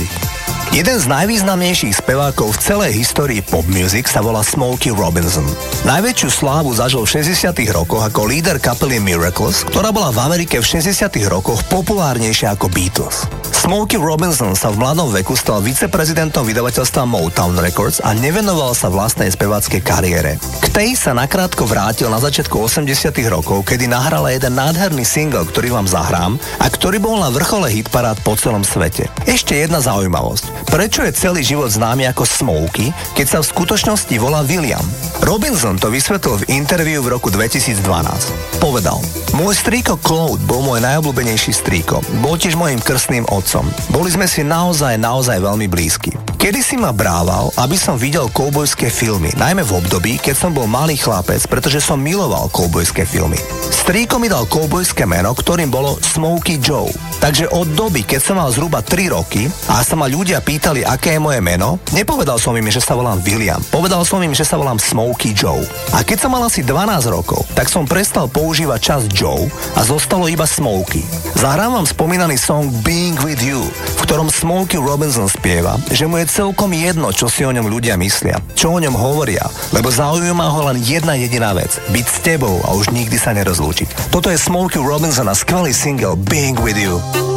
Jeden 0.71 0.97
z 0.97 1.05
najvýznamnejších 1.11 1.99
spevákov 1.99 2.55
v 2.55 2.61
celej 2.63 2.91
histórii 2.95 3.43
pop 3.43 3.67
music 3.67 4.07
sa 4.07 4.23
volá 4.23 4.39
Smokey 4.39 4.95
Robinson. 4.95 5.43
Najväčšiu 5.83 6.29
slávu 6.31 6.71
zažil 6.71 7.03
v 7.03 7.11
60. 7.27 7.75
rokoch 7.75 8.07
ako 8.07 8.23
líder 8.23 8.55
kapely 8.55 9.03
Miracles, 9.03 9.67
ktorá 9.67 9.91
bola 9.91 10.15
v 10.15 10.23
Amerike 10.31 10.63
v 10.63 10.65
60. 10.79 11.11
rokoch 11.27 11.59
populárnejšia 11.67 12.55
ako 12.55 12.71
Beatles. 12.71 13.40
Smokey 13.61 14.01
Robinson 14.01 14.57
sa 14.57 14.73
v 14.73 14.81
mladom 14.81 15.13
veku 15.13 15.37
stal 15.37 15.61
viceprezidentom 15.61 16.41
vydavateľstva 16.49 17.05
Motown 17.05 17.53
Records 17.61 18.01
a 18.01 18.09
nevenoval 18.17 18.73
sa 18.73 18.89
vlastnej 18.89 19.29
speváckej 19.29 19.85
kariére. 19.85 20.41
K 20.41 20.73
tej 20.73 20.97
sa 20.97 21.13
nakrátko 21.13 21.69
vrátil 21.69 22.09
na 22.09 22.17
začiatku 22.17 22.57
80 22.57 23.13
rokov, 23.29 23.61
kedy 23.69 23.85
nahrala 23.85 24.33
jeden 24.33 24.57
nádherný 24.57 25.05
single, 25.05 25.45
ktorý 25.45 25.77
vám 25.77 25.85
zahrám 25.85 26.41
a 26.57 26.65
ktorý 26.73 26.97
bol 26.97 27.21
na 27.21 27.29
vrchole 27.29 27.69
hitparád 27.69 28.25
po 28.25 28.33
celom 28.33 28.65
svete. 28.65 29.05
Ešte 29.29 29.53
jedna 29.53 29.77
zaujímavosť. 29.77 30.65
Prečo 30.65 31.05
je 31.05 31.13
celý 31.13 31.45
život 31.45 31.69
známy 31.69 32.09
ako 32.09 32.25
Smokey, 32.25 32.89
keď 33.13 33.27
sa 33.29 33.39
v 33.45 33.49
skutočnosti 33.53 34.15
volá 34.17 34.41
William? 34.41 34.81
Robinson 35.21 35.77
to 35.77 35.93
vysvetlil 35.93 36.41
v 36.41 36.57
interviu 36.57 37.05
v 37.05 37.13
roku 37.13 37.29
2012 37.29 38.50
povedal. 38.61 39.01
Môj 39.33 39.57
strýko 39.57 39.97
Claude 39.97 40.45
bol 40.45 40.61
môj 40.61 40.85
najobľúbenejší 40.85 41.49
strýko. 41.49 42.05
Bol 42.21 42.37
tiež 42.37 42.53
môjim 42.53 42.77
krstným 42.77 43.25
otcom. 43.33 43.65
Boli 43.89 44.13
sme 44.13 44.29
si 44.29 44.45
naozaj, 44.45 45.01
naozaj 45.01 45.41
veľmi 45.41 45.65
blízki. 45.65 46.13
Kedy 46.37 46.61
si 46.61 46.77
ma 46.77 46.93
brával, 46.93 47.49
aby 47.57 47.73
som 47.73 47.97
videl 47.97 48.29
koubojské 48.29 48.93
filmy, 48.93 49.33
najmä 49.33 49.65
v 49.65 49.81
období, 49.81 50.21
keď 50.21 50.37
som 50.37 50.53
bol 50.53 50.69
malý 50.69 50.93
chlapec, 50.93 51.41
pretože 51.49 51.81
som 51.81 51.97
miloval 51.97 52.53
koubojské 52.53 53.01
filmy. 53.09 53.41
Strýko 53.73 54.21
mi 54.21 54.29
dal 54.29 54.45
koubojské 54.45 55.09
meno, 55.09 55.33
ktorým 55.33 55.73
bolo 55.73 55.97
Smokey 55.97 56.61
Joe. 56.61 57.10
Takže 57.21 57.53
od 57.53 57.69
doby, 57.77 58.01
keď 58.01 58.17
som 58.17 58.41
mal 58.41 58.49
zhruba 58.49 58.81
3 58.81 59.13
roky 59.13 59.45
a 59.69 59.85
sa 59.85 59.93
ma 59.93 60.09
ľudia 60.09 60.41
pýtali, 60.41 60.81
aké 60.81 61.15
je 61.15 61.21
moje 61.21 61.37
meno, 61.37 61.77
nepovedal 61.93 62.41
som 62.41 62.57
im, 62.57 62.65
že 62.65 62.81
sa 62.81 62.97
volám 62.97 63.21
William. 63.21 63.61
Povedal 63.69 64.01
som 64.01 64.17
im, 64.25 64.33
že 64.33 64.41
sa 64.41 64.57
volám 64.57 64.81
Smokey 64.81 65.37
Joe. 65.37 65.61
A 65.93 66.01
keď 66.01 66.25
som 66.25 66.33
mal 66.33 66.41
asi 66.41 66.65
12 66.65 66.81
rokov, 67.13 67.45
tak 67.53 67.69
som 67.69 67.85
prestal 67.85 68.25
používať 68.25 68.79
čas 68.81 69.01
Joe 69.13 69.45
a 69.77 69.85
zostalo 69.85 70.25
iba 70.25 70.49
Smokey. 70.49 71.05
Zahrám 71.37 71.85
spomínaný 71.85 72.41
song 72.41 72.73
Being 72.81 73.21
With 73.21 73.45
You, 73.45 73.61
v 73.69 74.01
ktorom 74.01 74.33
Smokey 74.33 74.81
Robinson 74.81 75.29
spieva, 75.29 75.77
že 75.93 76.09
mu 76.09 76.17
je 76.17 76.25
celkom 76.25 76.73
jedno, 76.73 77.13
čo 77.13 77.29
si 77.29 77.45
o 77.45 77.53
ňom 77.53 77.69
ľudia 77.69 78.01
myslia, 78.01 78.41
čo 78.57 78.73
o 78.73 78.81
ňom 78.81 78.97
hovoria, 78.97 79.45
lebo 79.71 79.87
zaujíma 79.91 80.45
ho 80.51 80.67
len 80.71 80.77
jedna 80.83 81.15
jediná 81.15 81.55
vec, 81.55 81.79
byť 81.89 82.05
s 82.05 82.17
tebou 82.23 82.59
a 82.67 82.75
už 82.75 82.91
nikdy 82.91 83.15
sa 83.15 83.31
nerozlúčiť. 83.31 84.11
Toto 84.11 84.27
je 84.27 84.37
Smokey 84.37 84.83
Robinson 84.83 85.31
a 85.31 85.35
skvelý 85.35 85.71
single 85.71 86.19
Being 86.19 86.59
With 86.59 86.77
You. 86.77 87.30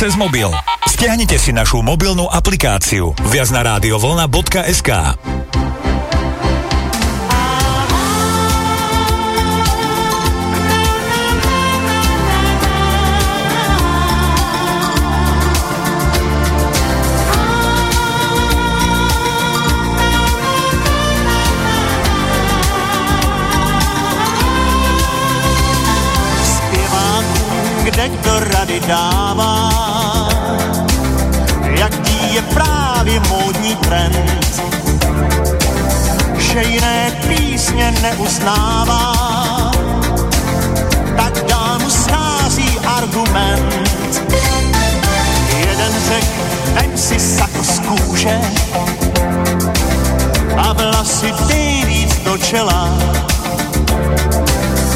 Cez 0.00 0.16
mobil. 0.16 0.48
Stiahnite 0.88 1.36
si 1.36 1.52
našu 1.52 1.84
mobilnú 1.84 2.24
aplikáciu 2.24 3.12
viac 3.28 3.52
na 3.52 3.60
radiovlna.sk. 3.60 4.90
Zpěvákům, 26.40 27.84
kde 27.84 28.08
kdo 28.08 28.32
rady 28.40 28.80
dává, 28.88 29.49
neuznává, 38.02 39.12
tak 41.16 41.44
dál 41.48 41.78
mu 41.78 41.90
schází 41.90 42.78
argument. 42.96 44.22
Jeden 45.58 45.92
řek, 46.08 46.24
vem 46.74 46.98
si 46.98 47.20
sako 47.20 47.64
z 47.64 47.78
kůže 47.78 48.40
a 50.56 50.72
vlasy 50.72 51.32
dej 51.48 51.84
víc 51.84 52.16
do 52.24 52.38
čela. 52.38 52.88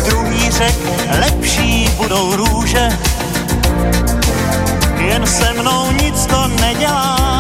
Druhý 0.05 0.51
řek, 0.51 0.77
lepší 1.21 1.91
budou 1.97 2.37
růže, 2.37 2.89
jen 4.99 5.27
se 5.27 5.53
mnou 5.53 5.91
nic 5.93 6.27
to 6.27 6.49
nedělá. 6.61 7.34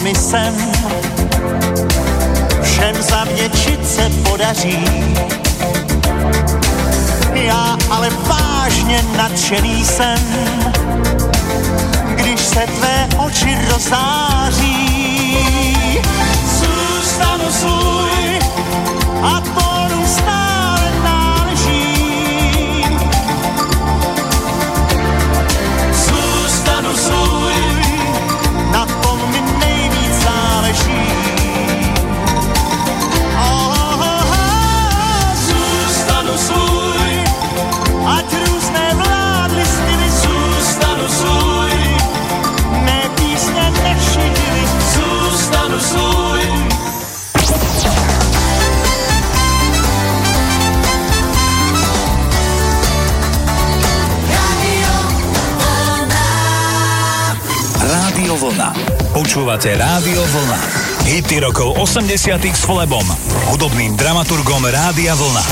S 0.00 0.02
kompromisem, 0.02 0.54
všem 2.62 3.02
zavděčit 3.02 3.88
se 3.88 4.10
podaří. 4.30 4.78
Já 7.34 7.78
ale 7.90 8.10
vážně 8.10 9.04
nadšený 9.16 9.84
jsem, 9.84 10.18
když 12.14 12.40
se 12.40 12.66
tvé 12.66 13.08
oči 13.18 13.58
rozáří. 13.68 14.69
Počúvate 59.60 59.76
Rádio 59.76 60.24
Vlna. 60.24 60.60
Hity 61.04 61.36
rokov 61.44 61.76
80 61.76 62.16
s 62.48 62.64
Flebom, 62.64 63.04
hudobným 63.52 63.92
dramaturgom 63.92 64.64
Rádia 64.64 65.12
Vlna. 65.12 65.44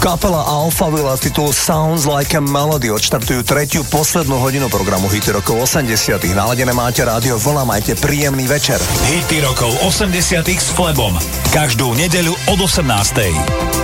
Kapela 0.00 0.48
Alpha 0.48 0.88
Villa 0.88 1.12
titul 1.20 1.52
Sounds 1.52 2.08
Like 2.08 2.32
a 2.32 2.40
Melody 2.40 2.88
odštartujú 2.88 3.44
tretiu 3.44 3.84
poslednú 3.92 4.40
hodinu 4.40 4.72
programu 4.72 5.12
Hity 5.12 5.36
rokov 5.36 5.60
80 5.60 6.24
Naladené 6.32 6.72
máte 6.72 7.04
rádio 7.04 7.36
Vlna, 7.36 7.68
majte 7.68 7.92
príjemný 8.00 8.48
večer. 8.48 8.80
Hity 9.12 9.44
rokov 9.44 9.76
80 9.92 10.40
s 10.48 10.72
Flebom. 10.72 11.12
Každú 11.52 11.92
nedeľu 12.00 12.32
od 12.48 12.64
18. 12.64 13.83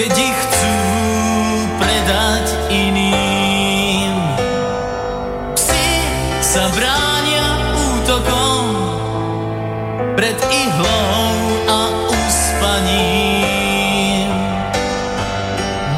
keď 0.00 0.16
ich 0.16 0.32
chcú 0.48 0.76
predať 1.76 2.46
iným. 2.72 4.16
Psi 5.52 5.92
sa 6.40 6.64
bránia 6.72 7.44
útokom 7.76 8.64
pred 10.16 10.40
ihlou 10.40 11.36
a 11.68 11.80
uspaním. 12.16 13.12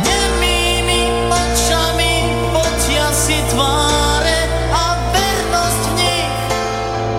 Nemými 0.02 1.30
očami 1.30 2.26
potia 2.50 3.06
si 3.14 3.38
tváre 3.54 4.40
a 4.74 4.98
vernosť 5.14 5.82
v 5.86 5.94
nich 5.94 6.34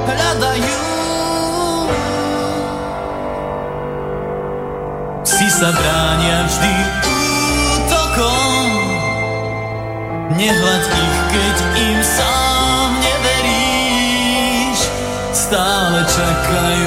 hľadajú. 0.03 0.83
Psi 5.23 5.47
sa 5.47 5.71
bránia 5.71 6.02
nehľad 10.43 10.83
ich, 10.91 11.19
keď 11.31 11.57
im 11.87 11.99
sám 12.03 12.89
neveríš, 12.99 14.79
stále 15.31 16.03
čakajú. 16.03 16.82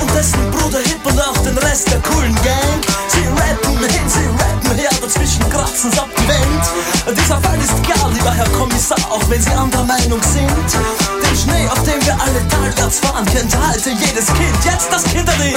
Und 0.00 0.14
dessen 0.14 0.50
Bruder 0.50 0.78
Hip 0.78 1.04
und 1.04 1.20
auch 1.20 1.38
den 1.38 1.56
Rest 1.58 1.90
der 1.90 2.00
coolen 2.00 2.34
Gang. 2.36 2.80
Sie 3.08 3.26
rappen 3.28 3.78
hin, 3.78 4.08
sie 4.08 4.26
rappen 4.42 4.76
her, 4.76 4.90
dazwischen 5.00 5.48
kratzen's 5.50 5.98
ab 5.98 6.08
die 6.18 6.28
Wand. 6.28 7.16
Dieser 7.16 7.40
Fall 7.40 7.58
ist 7.58 7.72
egal, 7.82 8.12
lieber 8.12 8.32
Herr 8.32 8.48
Kommissar, 8.50 8.98
auch 9.10 9.22
wenn 9.28 9.40
Sie 9.40 9.50
anderer 9.50 9.84
Meinung 9.84 10.20
sind. 10.22 10.50
Den 11.22 11.36
Schnee, 11.36 11.68
auf 11.68 11.82
dem 11.84 12.04
wir 12.04 12.14
alle 12.20 12.46
Talplatz 12.48 12.98
fahren, 12.98 13.24
kennt 13.26 13.54
heute 13.56 13.90
jedes 13.90 14.26
Kind, 14.26 14.64
jetzt 14.64 14.88
das 14.90 15.04
Kinderlied. 15.04 15.56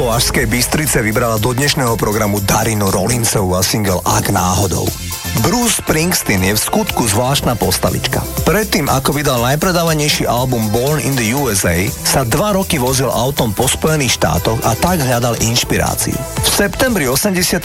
z 0.00 0.08
Považskej 0.08 0.46
Bystrice 0.48 1.04
vybrala 1.04 1.36
do 1.36 1.52
dnešného 1.52 1.92
programu 2.00 2.40
Darinu 2.40 2.88
Rolincovú 2.88 3.52
a 3.52 3.60
single 3.60 4.00
Ak 4.08 4.32
náhodou. 4.32 4.88
Bruce 5.44 5.84
Springsteen 5.84 6.40
je 6.40 6.56
v 6.56 6.64
skutku 6.72 7.04
zvláštna 7.04 7.52
postavička. 7.52 8.24
Predtým, 8.48 8.88
ako 8.88 9.20
vydal 9.20 9.44
najpredávanejší 9.44 10.24
album 10.24 10.72
Born 10.72 11.04
in 11.04 11.12
the 11.20 11.36
USA, 11.36 11.84
sa 12.00 12.24
dva 12.24 12.56
roky 12.56 12.80
vozil 12.80 13.12
autom 13.12 13.52
po 13.52 13.68
Spojených 13.68 14.16
štátoch 14.16 14.64
a 14.64 14.72
tak 14.72 15.04
hľadal 15.04 15.36
inšpiráciu. 15.36 16.16
V 16.16 16.48
septembri 16.48 17.04
89. 17.04 17.60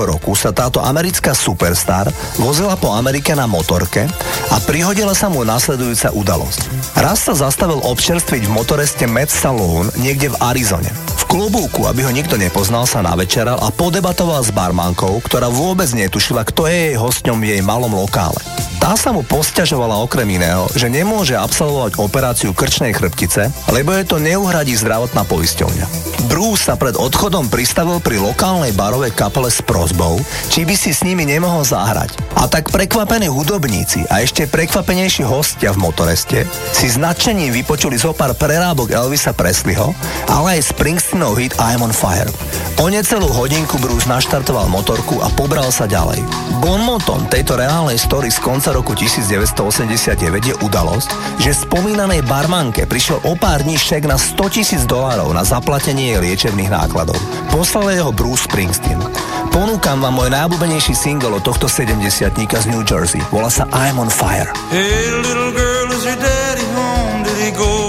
roku 0.00 0.32
sa 0.32 0.56
táto 0.56 0.80
americká 0.80 1.36
superstar 1.36 2.08
vozila 2.40 2.80
po 2.80 2.96
Amerike 2.96 3.36
na 3.36 3.44
motorke 3.44 4.08
a 4.48 4.56
prihodila 4.64 5.12
sa 5.12 5.28
mu 5.28 5.44
nasledujúca 5.44 6.08
udalosť. 6.16 6.72
Raz 6.96 7.28
sa 7.28 7.36
zastavil 7.36 7.84
občerstviť 7.84 8.48
v 8.48 8.54
motoreste 8.64 9.04
Med 9.04 9.28
Saloon 9.28 9.92
niekde 10.00 10.32
v 10.32 10.40
Arizone. 10.40 11.05
Klobúku, 11.26 11.84
aby 11.90 12.06
ho 12.06 12.14
nikto 12.14 12.38
nepoznal, 12.38 12.86
sa 12.86 13.02
navečeral 13.02 13.58
a 13.58 13.74
podebatoval 13.74 14.46
s 14.46 14.54
barmankou, 14.54 15.18
ktorá 15.20 15.50
vôbec 15.50 15.90
netušila, 15.90 16.46
kto 16.46 16.70
je 16.70 16.76
jej 16.90 16.96
hostňom 16.96 17.38
v 17.42 17.58
jej 17.58 17.62
malom 17.66 17.92
lokále. 17.92 18.38
Tá 18.86 18.94
sa 18.94 19.10
mu 19.10 19.26
posťažovala 19.26 19.98
okrem 19.98 20.38
iného, 20.38 20.70
že 20.78 20.86
nemôže 20.86 21.34
absolvovať 21.34 21.98
operáciu 21.98 22.54
krčnej 22.54 22.94
chrbtice, 22.94 23.50
lebo 23.74 23.90
je 23.90 24.06
to 24.06 24.22
neuhradí 24.22 24.78
zdravotná 24.78 25.26
poisťovňa. 25.26 25.86
Bruce 26.30 26.70
sa 26.70 26.78
pred 26.78 26.94
odchodom 26.94 27.50
pristavil 27.50 27.98
pri 27.98 28.22
lokálnej 28.22 28.74
barovej 28.74 29.10
kapele 29.14 29.50
s 29.50 29.58
prozbou, 29.58 30.22
či 30.50 30.62
by 30.62 30.74
si 30.78 30.94
s 30.94 31.02
nimi 31.02 31.26
nemohol 31.26 31.66
zahrať. 31.66 32.14
A 32.38 32.46
tak 32.46 32.70
prekvapení 32.70 33.26
hudobníci 33.26 34.06
a 34.06 34.22
ešte 34.22 34.46
prekvapenejší 34.46 35.26
hostia 35.26 35.74
v 35.74 35.82
motoreste 35.82 36.46
si 36.70 36.86
s 36.86 36.94
nadšením 36.94 37.54
vypočuli 37.58 37.98
zo 37.98 38.14
pár 38.14 38.38
prerábok 38.38 38.94
Elvisa 38.94 39.34
Presleyho, 39.34 39.94
ale 40.30 40.58
aj 40.58 40.70
Springsteenov 41.16 41.40
hit 41.40 41.56
I'm 41.56 41.80
on 41.80 41.96
Fire. 41.96 42.28
O 42.76 42.92
necelú 42.92 43.32
hodinku 43.32 43.80
Bruce 43.80 44.04
naštartoval 44.04 44.68
motorku 44.68 45.16
a 45.24 45.32
pobral 45.32 45.72
sa 45.72 45.88
ďalej. 45.88 46.20
Bon 46.60 46.76
motom 46.76 47.24
tejto 47.32 47.56
reálnej 47.56 47.96
story 47.96 48.28
z 48.28 48.36
konca 48.36 48.68
roku 48.76 48.92
1989 48.92 50.12
je 50.44 50.54
udalosť, 50.60 51.08
že 51.40 51.56
spomínanej 51.56 52.20
barmanke 52.28 52.84
prišiel 52.84 53.24
o 53.24 53.32
pár 53.32 53.64
dní 53.64 53.80
šek 53.80 54.04
na 54.04 54.20
100 54.20 54.60
tisíc 54.60 54.84
dolárov 54.84 55.32
na 55.32 55.40
zaplatenie 55.40 56.12
jej 56.12 56.20
liečebných 56.20 56.68
nákladov. 56.68 57.16
Poslal 57.48 57.96
jeho 57.96 58.12
Bruce 58.12 58.44
Springsteen. 58.44 59.00
Ponúkam 59.48 60.04
vám 60.04 60.20
môj 60.20 60.28
najobľúbenejší 60.36 60.92
single 60.92 61.40
od 61.40 61.48
tohto 61.48 61.64
70 61.64 62.28
z 62.28 62.66
New 62.68 62.84
Jersey. 62.84 63.24
Volá 63.32 63.48
sa 63.48 63.64
I'm 63.72 63.96
on 63.96 64.12
Fire. 64.12 64.52
Hey, 64.68 65.08
little 65.16 65.48
girl, 65.56 65.88
is 65.96 66.04
your 66.04 66.20
daddy 66.20 66.68
home? 66.76 67.24
Did 67.24 67.40
he 67.40 67.56
go 67.56 67.85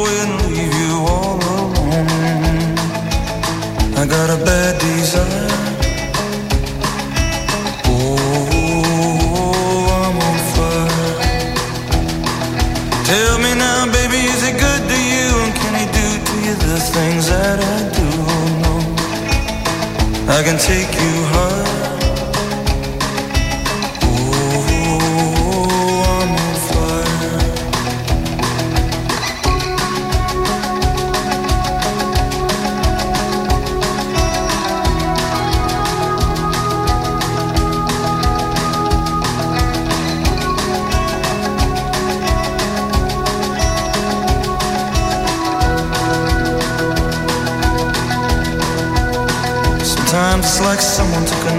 got 4.07 4.29
a 4.29 4.37
bad 4.45 4.79
desire. 4.79 5.49
Oh, 7.85 8.47
I'm 9.99 10.17
on 10.27 10.37
fire. 10.55 11.15
Tell 13.05 13.37
me 13.39 13.51
now, 13.55 13.85
baby, 13.91 14.19
is 14.31 14.41
he 14.47 14.51
good 14.53 14.83
to 14.91 14.97
you? 15.13 15.27
And 15.43 15.53
can 15.59 15.73
he 15.79 15.85
do 15.99 16.07
to 16.27 16.35
you 16.45 16.55
the 16.55 16.79
things 16.95 17.27
that 17.29 17.59
I 17.59 17.77
do? 17.97 18.07
Oh, 18.33 18.47
no, 18.63 18.73
I 20.33 20.43
can 20.43 20.57
take 20.57 20.91
you 21.01 21.13
high. 21.33 21.56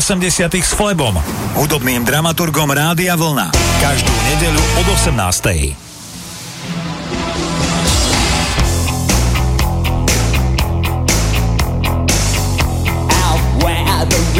80 0.00 0.48
s 0.64 0.72
Flebom, 0.72 1.12
hudobným 1.60 2.08
dramaturgom 2.08 2.72
Rádia 2.72 3.20
Vlna. 3.20 3.52
Každú 3.84 4.08
nedeľu 4.32 4.64
od 4.80 4.86
18. 4.96 5.76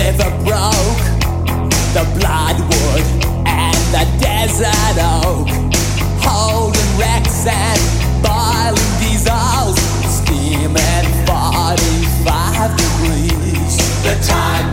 river 0.01 0.33
broke 0.49 1.05
the 1.93 2.09
bloodwood 2.17 3.05
and 3.45 3.77
the 3.93 4.09
desert 4.17 4.97
oak. 4.97 5.45
Holding 6.25 6.91
wrecks 6.97 7.45
and 7.45 7.81
boiling 8.25 8.93
diesels, 8.97 9.77
The 14.01 14.17
time. 14.27 14.70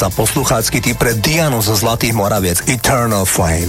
Bangles 0.00 0.08
a 0.08 0.08
posluchácky 0.08 0.80
typ 0.80 0.96
pre 0.96 1.12
Dianu 1.12 1.60
zo 1.60 1.76
Zlatých 1.76 2.16
Moraviec 2.16 2.64
Eternal 2.64 3.28
Flame. 3.28 3.68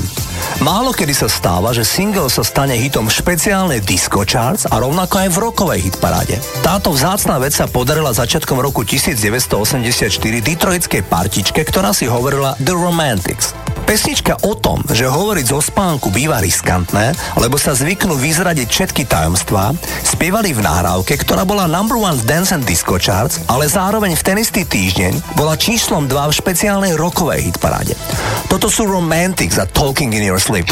Málo 0.63 0.95
kedy 0.95 1.11
sa 1.11 1.27
stáva, 1.27 1.75
že 1.75 1.83
single 1.83 2.31
sa 2.31 2.43
stane 2.47 2.79
hitom 2.79 3.11
v 3.11 3.15
špeciálnej 3.19 3.83
disco 3.83 4.23
charts 4.23 4.63
a 4.63 4.79
rovnako 4.79 5.27
aj 5.27 5.29
v 5.29 5.37
rokovej 5.43 5.79
hitparáde. 5.91 6.39
Táto 6.63 6.95
vzácna 6.95 7.35
vec 7.41 7.51
sa 7.51 7.67
podarila 7.67 8.15
začiatkom 8.15 8.63
roku 8.63 8.87
1984 8.87 10.07
detroitskej 10.39 11.03
partičke, 11.03 11.67
ktorá 11.67 11.91
si 11.91 12.07
hovorila 12.07 12.55
The 12.63 12.75
Romantics. 12.79 13.60
Pesnička 13.91 14.39
o 14.47 14.55
tom, 14.55 14.79
že 14.87 15.03
hovoriť 15.03 15.51
zo 15.51 15.59
spánku 15.59 16.15
býva 16.15 16.39
riskantné, 16.39 17.11
lebo 17.35 17.59
sa 17.59 17.75
zvyknú 17.75 18.15
vyzradiť 18.15 18.63
všetky 18.71 19.03
tajomstvá, 19.03 19.75
spievali 20.07 20.55
v 20.55 20.63
nahrávke, 20.63 21.19
ktorá 21.19 21.43
bola 21.43 21.67
number 21.67 21.99
one 21.99 22.15
v 22.15 22.23
Dance 22.23 22.55
and 22.55 22.63
Disco 22.63 22.95
Charts, 22.95 23.43
ale 23.51 23.67
zároveň 23.67 24.15
v 24.15 24.23
ten 24.23 24.39
istý 24.39 24.63
týždeň 24.63 25.35
bola 25.35 25.59
číslom 25.59 26.07
2 26.07 26.07
v 26.07 26.37
špeciálnej 26.39 26.95
rokovej 26.95 27.51
hitparáde. 27.51 27.99
Toto 28.47 28.71
sú 28.71 28.87
Romantics 28.87 29.59
a 29.59 29.67
Talking 29.67 30.15
in 30.15 30.23
Your 30.23 30.39
Sleep. 30.39 30.71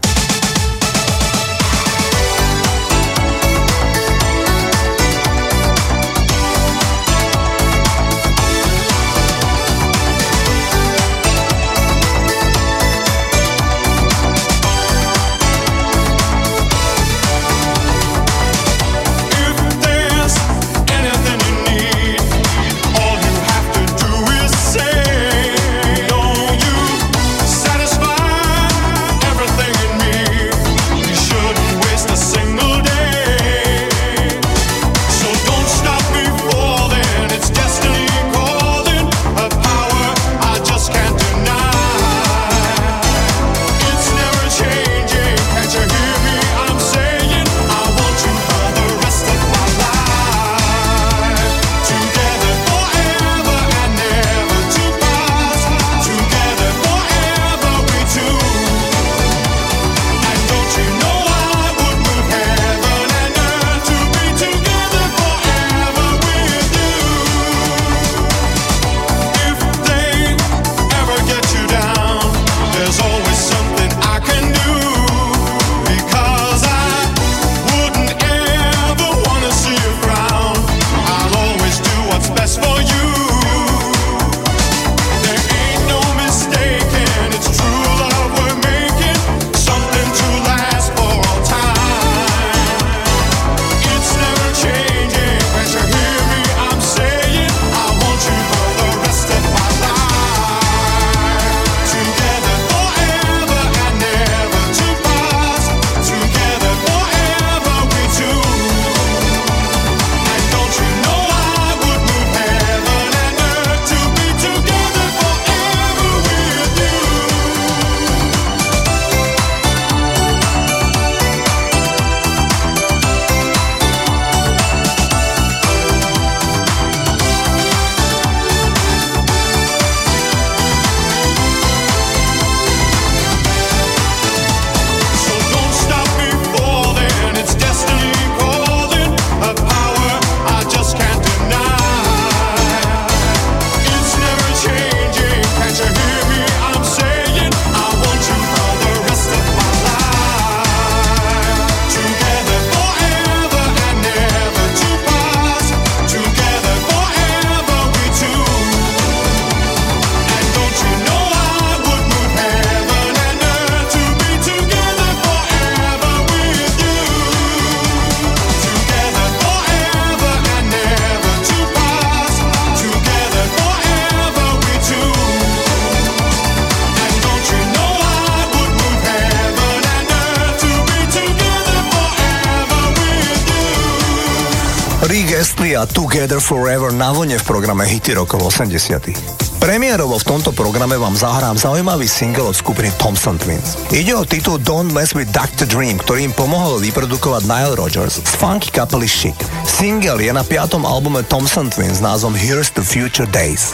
Together 186.21 186.37
Forever 186.37 186.93
na 186.93 187.09
vlne 187.09 187.33
v 187.33 187.45
programe 187.49 187.81
Hity 187.81 188.13
rokov 188.13 188.53
80. 188.53 189.57
Premiérovo 189.57 190.21
v 190.21 190.25
tomto 190.29 190.53
programe 190.53 190.93
vám 190.93 191.17
zahrám 191.17 191.57
zaujímavý 191.57 192.05
single 192.05 192.45
od 192.45 192.53
skupiny 192.53 192.93
Thompson 193.01 193.41
Twins. 193.41 193.73
Ide 193.89 194.13
o 194.13 194.21
titul 194.21 194.61
Don't 194.61 194.93
Mess 194.93 195.17
With 195.17 195.33
Dr. 195.33 195.65
Dream, 195.65 195.97
ktorý 195.97 196.29
im 196.29 196.33
pomohol 196.37 196.77
vyprodukovať 196.77 197.49
Nile 197.49 197.73
Rogers 197.73 198.21
z 198.21 198.33
funky 198.37 198.69
kapely 198.69 199.09
Chic. 199.09 199.33
Single 199.65 200.21
je 200.21 200.29
na 200.29 200.45
piatom 200.45 200.85
albume 200.85 201.25
Thompson 201.25 201.73
Twins 201.73 201.97
s 201.97 202.05
názvom 202.05 202.37
Here's 202.37 202.69
the 202.69 202.85
Future 202.85 203.25
Days. 203.25 203.73